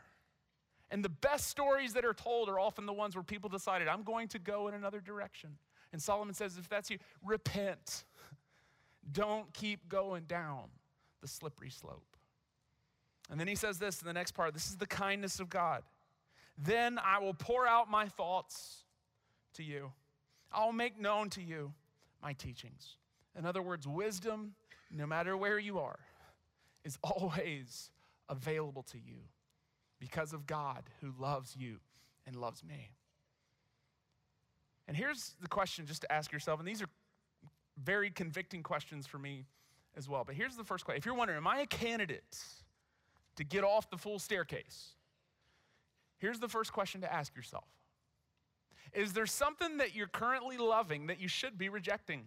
And 0.89 1.05
the 1.05 1.09
best 1.09 1.49
stories 1.49 1.93
that 1.93 2.03
are 2.03 2.15
told 2.15 2.49
are 2.49 2.59
often 2.59 2.87
the 2.87 2.93
ones 2.93 3.15
where 3.15 3.23
people 3.23 3.51
decided, 3.51 3.87
I'm 3.87 4.01
going 4.01 4.29
to 4.29 4.39
go 4.39 4.67
in 4.67 4.73
another 4.73 5.01
direction. 5.01 5.51
And 5.93 6.01
Solomon 6.01 6.33
says, 6.33 6.57
if 6.57 6.67
that's 6.67 6.89
you, 6.89 6.97
repent. 7.23 8.05
Don't 9.11 9.53
keep 9.53 9.87
going 9.87 10.23
down 10.23 10.69
the 11.21 11.27
slippery 11.27 11.69
slope. 11.69 12.17
And 13.29 13.39
then 13.39 13.47
he 13.47 13.55
says 13.55 13.77
this 13.77 14.01
in 14.01 14.07
the 14.07 14.13
next 14.13 14.31
part 14.31 14.53
this 14.53 14.67
is 14.67 14.77
the 14.77 14.87
kindness 14.87 15.39
of 15.39 15.49
God. 15.49 15.83
Then 16.57 16.99
I 17.03 17.19
will 17.19 17.33
pour 17.33 17.67
out 17.67 17.89
my 17.89 18.07
thoughts 18.07 18.83
to 19.55 19.63
you, 19.63 19.91
I'll 20.51 20.71
make 20.71 20.99
known 20.99 21.29
to 21.31 21.41
you 21.41 21.73
my 22.21 22.33
teachings. 22.33 22.95
In 23.37 23.45
other 23.45 23.61
words, 23.61 23.87
wisdom, 23.87 24.55
no 24.91 25.05
matter 25.05 25.37
where 25.37 25.59
you 25.59 25.79
are, 25.79 25.99
is 26.83 26.97
always 27.03 27.91
available 28.29 28.83
to 28.83 28.97
you 28.97 29.19
because 29.99 30.33
of 30.33 30.47
God 30.47 30.83
who 31.01 31.13
loves 31.19 31.55
you 31.55 31.77
and 32.25 32.35
loves 32.35 32.63
me. 32.63 32.91
And 34.87 34.95
here's 34.95 35.35
the 35.41 35.47
question 35.47 35.85
just 35.85 36.01
to 36.03 36.11
ask 36.11 36.31
yourself, 36.31 36.59
and 36.59 36.67
these 36.67 36.81
are 36.81 36.89
very 37.83 38.09
convicting 38.09 38.63
questions 38.63 39.05
for 39.05 39.19
me 39.19 39.45
as 39.95 40.09
well. 40.09 40.23
But 40.23 40.35
here's 40.35 40.55
the 40.55 40.63
first 40.63 40.85
question. 40.85 40.97
If 40.97 41.05
you're 41.05 41.15
wondering, 41.15 41.37
am 41.37 41.47
I 41.47 41.59
a 41.59 41.65
candidate 41.65 42.37
to 43.35 43.43
get 43.43 43.63
off 43.63 43.89
the 43.89 43.97
full 43.97 44.19
staircase? 44.19 44.95
Here's 46.17 46.39
the 46.39 46.47
first 46.47 46.73
question 46.73 47.01
to 47.01 47.13
ask 47.13 47.35
yourself 47.35 47.67
Is 48.93 49.13
there 49.13 49.25
something 49.25 49.77
that 49.77 49.95
you're 49.95 50.07
currently 50.07 50.57
loving 50.57 51.07
that 51.07 51.19
you 51.19 51.27
should 51.27 51.57
be 51.57 51.69
rejecting? 51.69 52.25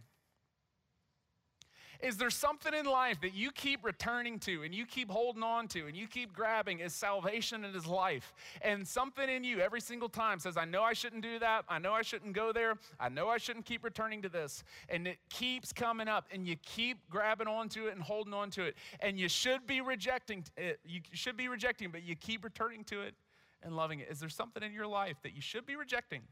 Is 2.02 2.16
there 2.16 2.30
something 2.30 2.72
in 2.72 2.86
life 2.86 3.20
that 3.20 3.34
you 3.34 3.50
keep 3.50 3.84
returning 3.84 4.38
to 4.40 4.62
and 4.62 4.74
you 4.74 4.86
keep 4.86 5.10
holding 5.10 5.42
on 5.42 5.68
to 5.68 5.86
and 5.86 5.96
you 5.96 6.06
keep 6.06 6.32
grabbing 6.32 6.80
as 6.80 6.94
salvation 6.94 7.64
and 7.64 7.76
as 7.76 7.86
life? 7.86 8.32
And 8.62 8.86
something 8.86 9.28
in 9.28 9.44
you 9.44 9.60
every 9.60 9.80
single 9.80 10.08
time 10.08 10.38
says, 10.38 10.56
I 10.56 10.64
know 10.64 10.82
I 10.82 10.94
shouldn't 10.94 11.22
do 11.22 11.38
that. 11.38 11.64
I 11.68 11.78
know 11.78 11.92
I 11.92 12.02
shouldn't 12.02 12.32
go 12.32 12.52
there. 12.52 12.74
I 12.98 13.08
know 13.10 13.28
I 13.28 13.38
shouldn't 13.38 13.66
keep 13.66 13.84
returning 13.84 14.22
to 14.22 14.28
this. 14.28 14.64
And 14.88 15.06
it 15.06 15.18
keeps 15.28 15.72
coming 15.72 16.08
up 16.08 16.26
and 16.32 16.46
you 16.46 16.56
keep 16.56 17.08
grabbing 17.10 17.48
onto 17.48 17.86
it 17.86 17.94
and 17.94 18.02
holding 18.02 18.32
on 18.32 18.50
to 18.50 18.64
it. 18.64 18.76
And 19.00 19.18
you 19.18 19.28
should 19.28 19.66
be 19.66 19.80
rejecting 19.80 20.44
it. 20.56 20.80
You 20.84 21.00
should 21.12 21.36
be 21.36 21.48
rejecting, 21.48 21.90
but 21.90 22.02
you 22.02 22.16
keep 22.16 22.44
returning 22.44 22.84
to 22.84 23.02
it 23.02 23.14
and 23.62 23.76
loving 23.76 24.00
it. 24.00 24.08
Is 24.10 24.20
there 24.20 24.30
something 24.30 24.62
in 24.62 24.72
your 24.72 24.86
life 24.86 25.16
that 25.22 25.34
you 25.34 25.42
should 25.42 25.66
be 25.66 25.76
rejecting, 25.76 26.22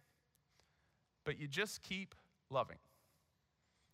but 1.24 1.38
you 1.38 1.46
just 1.46 1.82
keep 1.82 2.14
loving? 2.50 2.78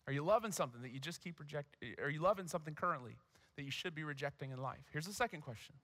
Are 0.07 0.13
you 0.13 0.23
loving 0.23 0.51
something 0.51 0.81
that 0.81 0.91
you 0.91 0.99
just 0.99 1.21
keep 1.21 1.39
rejecting? 1.39 1.95
Are 2.01 2.09
you 2.09 2.21
loving 2.21 2.47
something 2.47 2.75
currently 2.75 3.17
that 3.57 3.63
you 3.63 3.71
should 3.71 3.95
be 3.95 4.03
rejecting 4.03 4.51
in 4.51 4.61
life? 4.61 4.85
Here's 4.91 5.07
the 5.07 5.13
second 5.13 5.41
question 5.41 5.75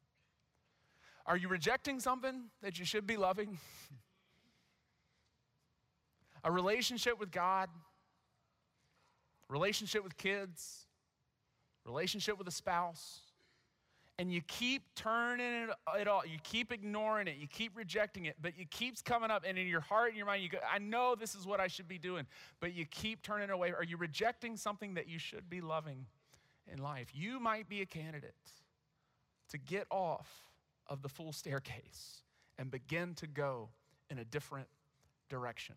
Are 1.25 1.37
you 1.37 1.47
rejecting 1.47 1.99
something 1.99 2.43
that 2.61 2.77
you 2.79 2.85
should 2.85 3.07
be 3.07 3.17
loving? 3.17 3.57
A 6.43 6.51
relationship 6.51 7.19
with 7.19 7.31
God, 7.31 7.69
relationship 9.47 10.03
with 10.03 10.17
kids, 10.17 10.87
relationship 11.85 12.37
with 12.39 12.47
a 12.47 12.51
spouse, 12.51 13.19
and 14.21 14.31
you 14.31 14.39
keep 14.41 14.83
turning 14.93 15.67
it, 15.97 16.07
all, 16.07 16.21
you 16.23 16.37
keep 16.43 16.71
ignoring 16.71 17.27
it, 17.27 17.37
you 17.39 17.47
keep 17.47 17.75
rejecting 17.75 18.25
it, 18.25 18.35
but 18.39 18.53
it 18.55 18.69
keeps 18.69 19.01
coming 19.01 19.31
up, 19.31 19.43
and 19.47 19.57
in 19.57 19.65
your 19.65 19.81
heart 19.81 20.09
and 20.09 20.17
your 20.17 20.27
mind, 20.27 20.43
you 20.43 20.49
go, 20.49 20.59
I 20.71 20.77
know 20.77 21.15
this 21.15 21.33
is 21.33 21.47
what 21.47 21.59
I 21.59 21.65
should 21.65 21.87
be 21.87 21.97
doing, 21.97 22.27
but 22.59 22.71
you 22.75 22.85
keep 22.85 23.23
turning 23.23 23.49
away. 23.49 23.73
Are 23.75 23.83
you 23.83 23.97
rejecting 23.97 24.57
something 24.57 24.93
that 24.93 25.09
you 25.09 25.17
should 25.17 25.49
be 25.49 25.59
loving 25.59 26.05
in 26.71 26.77
life? 26.77 27.07
You 27.15 27.39
might 27.39 27.67
be 27.67 27.81
a 27.81 27.85
candidate 27.87 28.35
to 29.49 29.57
get 29.57 29.87
off 29.89 30.29
of 30.85 31.01
the 31.01 31.09
full 31.09 31.33
staircase 31.33 32.21
and 32.59 32.69
begin 32.69 33.15
to 33.15 33.25
go 33.25 33.69
in 34.11 34.19
a 34.19 34.23
different 34.23 34.67
direction. 35.29 35.73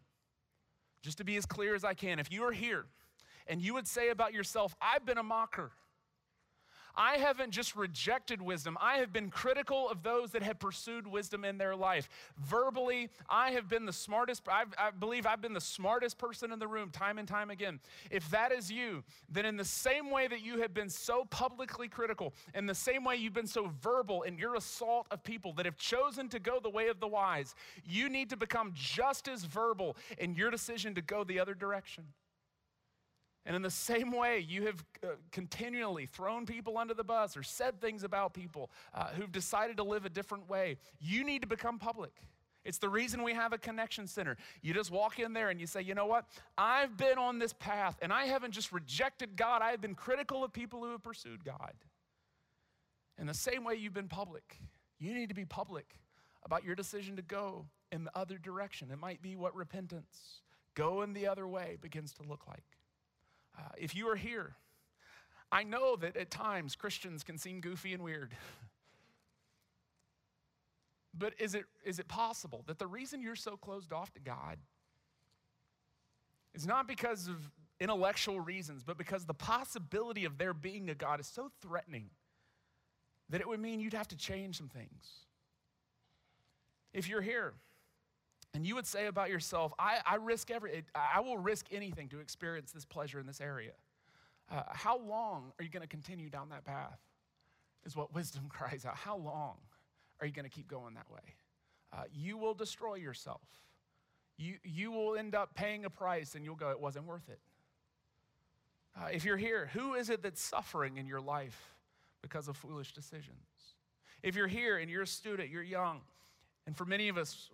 Just 1.02 1.16
to 1.16 1.24
be 1.24 1.36
as 1.36 1.46
clear 1.46 1.74
as 1.74 1.82
I 1.82 1.94
can, 1.94 2.18
if 2.18 2.30
you 2.30 2.44
are 2.44 2.52
here 2.52 2.84
and 3.46 3.62
you 3.62 3.72
would 3.72 3.88
say 3.88 4.10
about 4.10 4.34
yourself, 4.34 4.74
I've 4.82 5.06
been 5.06 5.16
a 5.16 5.22
mocker. 5.22 5.70
I 6.96 7.16
haven't 7.16 7.50
just 7.50 7.76
rejected 7.76 8.40
wisdom, 8.40 8.78
I 8.80 8.98
have 8.98 9.12
been 9.12 9.30
critical 9.30 9.88
of 9.88 10.02
those 10.02 10.30
that 10.32 10.42
have 10.42 10.58
pursued 10.58 11.06
wisdom 11.06 11.44
in 11.44 11.58
their 11.58 11.74
life. 11.74 12.08
Verbally, 12.38 13.10
I 13.28 13.50
have 13.52 13.68
been 13.68 13.86
the 13.86 13.92
smartest, 13.92 14.42
I've, 14.48 14.72
i 14.78 14.90
believe 14.90 15.26
I've 15.26 15.40
been 15.40 15.52
the 15.52 15.60
smartest 15.60 16.18
person 16.18 16.52
in 16.52 16.58
the 16.58 16.66
room 16.66 16.90
time 16.90 17.18
and 17.18 17.26
time 17.26 17.50
again. 17.50 17.80
If 18.10 18.30
that 18.30 18.52
is 18.52 18.70
you, 18.70 19.02
then 19.28 19.44
in 19.44 19.56
the 19.56 19.64
same 19.64 20.10
way 20.10 20.28
that 20.28 20.40
you 20.42 20.60
have 20.60 20.74
been 20.74 20.88
so 20.88 21.24
publicly 21.26 21.88
critical, 21.88 22.34
in 22.54 22.66
the 22.66 22.74
same 22.74 23.04
way 23.04 23.16
you've 23.16 23.34
been 23.34 23.46
so 23.46 23.70
verbal 23.82 24.22
in 24.22 24.38
your 24.38 24.54
assault 24.54 25.06
of 25.10 25.22
people 25.22 25.52
that 25.54 25.66
have 25.66 25.76
chosen 25.76 26.28
to 26.28 26.38
go 26.38 26.60
the 26.60 26.70
way 26.70 26.88
of 26.88 27.00
the 27.00 27.08
wise, 27.08 27.54
you 27.84 28.08
need 28.08 28.30
to 28.30 28.36
become 28.36 28.72
just 28.74 29.28
as 29.28 29.44
verbal 29.44 29.96
in 30.18 30.34
your 30.34 30.50
decision 30.50 30.94
to 30.94 31.02
go 31.02 31.24
the 31.24 31.40
other 31.40 31.54
direction. 31.54 32.04
And 33.46 33.54
in 33.54 33.62
the 33.62 33.70
same 33.70 34.10
way, 34.10 34.38
you 34.38 34.66
have 34.66 34.84
uh, 35.02 35.08
continually 35.30 36.06
thrown 36.06 36.46
people 36.46 36.78
under 36.78 36.94
the 36.94 37.04
bus 37.04 37.36
or 37.36 37.42
said 37.42 37.80
things 37.80 38.02
about 38.02 38.32
people 38.32 38.70
uh, 38.94 39.08
who've 39.08 39.30
decided 39.30 39.76
to 39.76 39.82
live 39.82 40.06
a 40.06 40.08
different 40.08 40.48
way. 40.48 40.78
You 40.98 41.24
need 41.24 41.42
to 41.42 41.48
become 41.48 41.78
public. 41.78 42.12
It's 42.64 42.78
the 42.78 42.88
reason 42.88 43.22
we 43.22 43.34
have 43.34 43.52
a 43.52 43.58
connection 43.58 44.06
center. 44.06 44.38
You 44.62 44.72
just 44.72 44.90
walk 44.90 45.18
in 45.18 45.34
there 45.34 45.50
and 45.50 45.60
you 45.60 45.66
say, 45.66 45.82
you 45.82 45.94
know 45.94 46.06
what? 46.06 46.24
I've 46.56 46.96
been 46.96 47.18
on 47.18 47.38
this 47.38 47.52
path 47.52 47.98
and 48.00 48.10
I 48.12 48.24
haven't 48.24 48.52
just 48.52 48.72
rejected 48.72 49.36
God, 49.36 49.60
I 49.60 49.70
have 49.70 49.80
been 49.82 49.94
critical 49.94 50.42
of 50.42 50.52
people 50.52 50.82
who 50.82 50.92
have 50.92 51.02
pursued 51.02 51.44
God. 51.44 51.74
In 53.18 53.26
the 53.26 53.34
same 53.34 53.64
way 53.64 53.74
you've 53.74 53.94
been 53.94 54.08
public, 54.08 54.58
you 54.98 55.12
need 55.12 55.28
to 55.28 55.34
be 55.34 55.44
public 55.44 55.98
about 56.44 56.64
your 56.64 56.74
decision 56.74 57.16
to 57.16 57.22
go 57.22 57.66
in 57.92 58.04
the 58.04 58.18
other 58.18 58.38
direction. 58.38 58.90
It 58.90 58.98
might 58.98 59.22
be 59.22 59.36
what 59.36 59.54
repentance, 59.54 60.40
going 60.74 61.12
the 61.12 61.26
other 61.26 61.46
way, 61.46 61.76
begins 61.80 62.14
to 62.14 62.22
look 62.22 62.46
like. 62.48 62.64
Uh, 63.56 63.62
if 63.78 63.94
you 63.94 64.08
are 64.08 64.16
here, 64.16 64.56
I 65.52 65.62
know 65.62 65.96
that 65.96 66.16
at 66.16 66.30
times 66.30 66.74
Christians 66.74 67.22
can 67.22 67.38
seem 67.38 67.60
goofy 67.60 67.92
and 67.94 68.02
weird. 68.02 68.32
But 71.16 71.34
is 71.38 71.54
it, 71.54 71.66
is 71.84 72.00
it 72.00 72.08
possible 72.08 72.64
that 72.66 72.80
the 72.80 72.88
reason 72.88 73.22
you're 73.22 73.36
so 73.36 73.56
closed 73.56 73.92
off 73.92 74.12
to 74.14 74.20
God 74.20 74.58
is 76.54 76.66
not 76.66 76.88
because 76.88 77.28
of 77.28 77.36
intellectual 77.78 78.40
reasons, 78.40 78.82
but 78.82 78.98
because 78.98 79.24
the 79.24 79.34
possibility 79.34 80.24
of 80.24 80.38
there 80.38 80.54
being 80.54 80.90
a 80.90 80.94
God 80.94 81.20
is 81.20 81.26
so 81.26 81.50
threatening 81.62 82.10
that 83.28 83.40
it 83.40 83.48
would 83.48 83.60
mean 83.60 83.80
you'd 83.80 83.94
have 83.94 84.08
to 84.08 84.16
change 84.16 84.58
some 84.58 84.68
things? 84.68 85.26
If 86.92 87.08
you're 87.08 87.22
here, 87.22 87.54
and 88.54 88.64
you 88.64 88.76
would 88.76 88.86
say 88.86 89.06
about 89.06 89.30
yourself, 89.30 89.72
I, 89.80 89.98
I 90.06 90.14
risk 90.14 90.50
every, 90.50 90.84
I 90.94 91.20
will 91.20 91.38
risk 91.38 91.66
anything 91.72 92.08
to 92.10 92.20
experience 92.20 92.70
this 92.70 92.84
pleasure 92.84 93.18
in 93.18 93.26
this 93.26 93.40
area. 93.40 93.72
Uh, 94.50 94.62
how 94.68 94.98
long 94.98 95.52
are 95.58 95.64
you 95.64 95.70
going 95.70 95.82
to 95.82 95.88
continue 95.88 96.30
down 96.30 96.50
that 96.50 96.64
path? 96.64 97.00
Is 97.84 97.96
what 97.96 98.14
wisdom 98.14 98.44
cries 98.48 98.84
out. 98.86 98.94
How 98.94 99.16
long 99.16 99.56
are 100.20 100.26
you 100.26 100.32
going 100.32 100.48
to 100.48 100.50
keep 100.50 100.68
going 100.68 100.94
that 100.94 101.10
way? 101.10 101.34
Uh, 101.92 102.04
you 102.12 102.38
will 102.38 102.54
destroy 102.54 102.94
yourself. 102.94 103.42
You, 104.36 104.54
you 104.62 104.92
will 104.92 105.16
end 105.16 105.34
up 105.34 105.54
paying 105.54 105.84
a 105.84 105.90
price 105.90 106.34
and 106.34 106.44
you'll 106.44 106.56
go, 106.56 106.70
it 106.70 106.80
wasn't 106.80 107.06
worth 107.06 107.28
it. 107.28 107.40
Uh, 108.96 109.08
if 109.12 109.24
you're 109.24 109.36
here, 109.36 109.70
who 109.72 109.94
is 109.94 110.10
it 110.10 110.22
that's 110.22 110.40
suffering 110.40 110.96
in 110.96 111.06
your 111.06 111.20
life 111.20 111.74
because 112.22 112.46
of 112.46 112.56
foolish 112.56 112.92
decisions? 112.92 113.36
If 114.22 114.36
you're 114.36 114.48
here 114.48 114.78
and 114.78 114.88
you're 114.88 115.02
a 115.02 115.06
student, 115.06 115.50
you're 115.50 115.62
young, 115.62 116.00
and 116.66 116.76
for 116.76 116.84
many 116.84 117.08
of 117.08 117.18
us, 117.18 117.50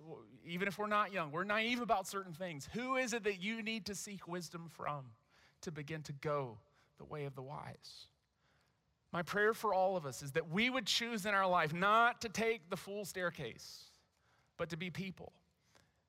even 0.46 0.68
if 0.68 0.78
we're 0.78 0.86
not 0.86 1.12
young, 1.12 1.32
we're 1.32 1.44
naive 1.44 1.80
about 1.80 2.06
certain 2.06 2.32
things. 2.32 2.68
Who 2.74 2.96
is 2.96 3.12
it 3.12 3.24
that 3.24 3.42
you 3.42 3.62
need 3.62 3.86
to 3.86 3.94
seek 3.94 4.28
wisdom 4.28 4.70
from 4.72 5.06
to 5.62 5.72
begin 5.72 6.02
to 6.02 6.12
go 6.12 6.58
the 6.98 7.04
way 7.04 7.24
of 7.24 7.34
the 7.34 7.42
wise? 7.42 8.06
My 9.12 9.22
prayer 9.22 9.52
for 9.52 9.74
all 9.74 9.96
of 9.96 10.06
us 10.06 10.22
is 10.22 10.32
that 10.32 10.50
we 10.50 10.70
would 10.70 10.86
choose 10.86 11.26
in 11.26 11.34
our 11.34 11.48
life 11.48 11.74
not 11.74 12.20
to 12.20 12.28
take 12.28 12.70
the 12.70 12.76
full 12.76 13.04
staircase, 13.04 13.90
but 14.56 14.70
to 14.70 14.76
be 14.76 14.90
people 14.90 15.32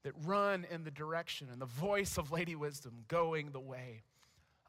that 0.03 0.13
run 0.23 0.67
in 0.69 0.83
the 0.83 0.91
direction 0.91 1.47
and 1.51 1.59
the 1.59 1.65
voice 1.65 2.17
of 2.17 2.31
Lady 2.31 2.55
Wisdom, 2.55 3.03
going 3.07 3.51
the 3.51 3.59
way 3.59 4.03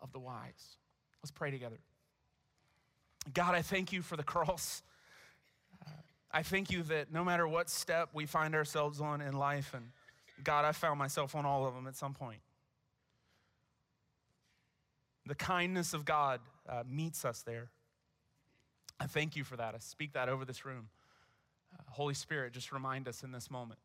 of 0.01 0.13
the 0.13 0.19
wise. 0.19 0.77
Let's 1.23 1.31
pray 1.31 1.51
together. 1.51 1.79
God, 3.33 3.55
I 3.55 3.63
thank 3.63 3.93
you 3.93 4.03
for 4.03 4.17
the 4.17 4.23
cross. 4.23 4.83
I 6.33 6.43
thank 6.43 6.71
you 6.71 6.83
that 6.85 7.13
no 7.13 7.25
matter 7.25 7.47
what 7.47 7.69
step 7.69 8.11
we 8.15 8.25
find 8.27 8.55
ourselves 8.55 9.01
on 9.01 9.21
in 9.21 9.35
life, 9.35 9.75
and 9.75 9.91
God, 10.43 10.65
I 10.65 10.73
found 10.73 10.99
myself 10.99 11.35
on 11.35 11.45
all 11.45 11.67
of 11.67 11.75
them 11.75 11.87
at 11.87 11.97
some 11.97 12.15
point. 12.15 12.41
The 15.27 15.35
kindness 15.35 15.95
of 15.95 16.05
God 16.05 16.41
uh, 16.69 16.83
meets 16.89 17.25
us 17.25 17.43
there. 17.43 17.71
I 18.99 19.07
thank 19.07 19.37
you 19.37 19.45
for 19.45 19.57
that. 19.57 19.75
I 19.75 19.79
speak 19.79 20.15
that 20.15 20.29
over 20.29 20.45
this 20.45 20.65
room. 20.65 20.89
Uh, 21.79 21.83
Holy 21.91 22.15
Spirit, 22.15 22.53
just 22.53 22.73
remind 22.73 23.09
us 23.09 23.23
in 23.23 23.31
this 23.31 23.51
moment 23.51 23.81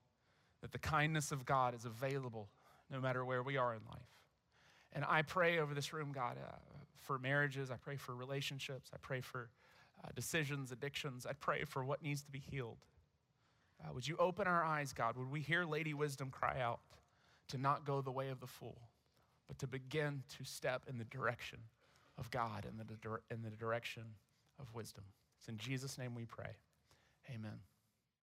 that 0.62 0.72
the 0.72 0.80
kindness 0.80 1.32
of 1.32 1.46
God 1.46 1.76
is 1.76 1.86
available 1.86 2.50
no 2.90 3.00
matter 3.00 3.24
where 3.26 3.44
we 3.44 3.58
are 3.58 3.74
in 3.74 3.82
life. 3.90 4.08
And 4.94 5.06
I 5.08 5.22
pray 5.22 5.60
over 5.60 5.74
this 5.74 5.92
room, 5.92 6.12
God, 6.14 6.38
uh, 6.38 6.56
for 7.04 7.20
marriages. 7.20 7.70
I 7.70 7.76
pray 7.76 7.98
for 7.98 8.16
relationships. 8.16 8.90
I 8.94 8.98
pray 9.02 9.22
for 9.22 9.50
uh, 10.04 10.10
decisions, 10.16 10.72
addictions. 10.72 11.26
I 11.26 11.34
pray 11.34 11.64
for 11.64 11.84
what 11.84 12.02
needs 12.02 12.24
to 12.24 12.32
be 12.32 12.40
healed. 12.40 12.78
Uh, 13.84 13.94
would 13.94 14.08
you 14.08 14.18
open 14.18 14.48
our 14.48 14.64
eyes, 14.64 14.94
God? 14.94 15.18
Would 15.18 15.30
we 15.30 15.42
hear 15.42 15.66
Lady 15.66 15.94
Wisdom 15.94 16.30
cry 16.30 16.60
out 16.60 16.80
to 17.50 17.58
not 17.58 17.86
go 17.86 18.02
the 18.02 18.12
way 18.12 18.30
of 18.30 18.40
the 18.40 18.48
fool, 18.48 18.90
but 19.48 19.58
to 19.60 19.68
begin 19.68 20.24
to 20.38 20.44
step 20.44 20.84
in 20.90 20.98
the 20.98 21.06
direction 21.06 21.60
of 22.18 22.32
God 22.32 22.66
and 22.66 22.80
in 22.80 22.88
the, 22.88 23.20
in 23.34 23.44
the 23.44 23.56
direction 23.56 24.04
of 24.60 24.74
wisdom? 24.74 25.04
It's 25.40 25.48
in 25.48 25.58
Jesus' 25.58 25.98
name 25.98 26.16
we 26.16 26.26
pray. 26.26 26.56
Amen. 27.34 27.60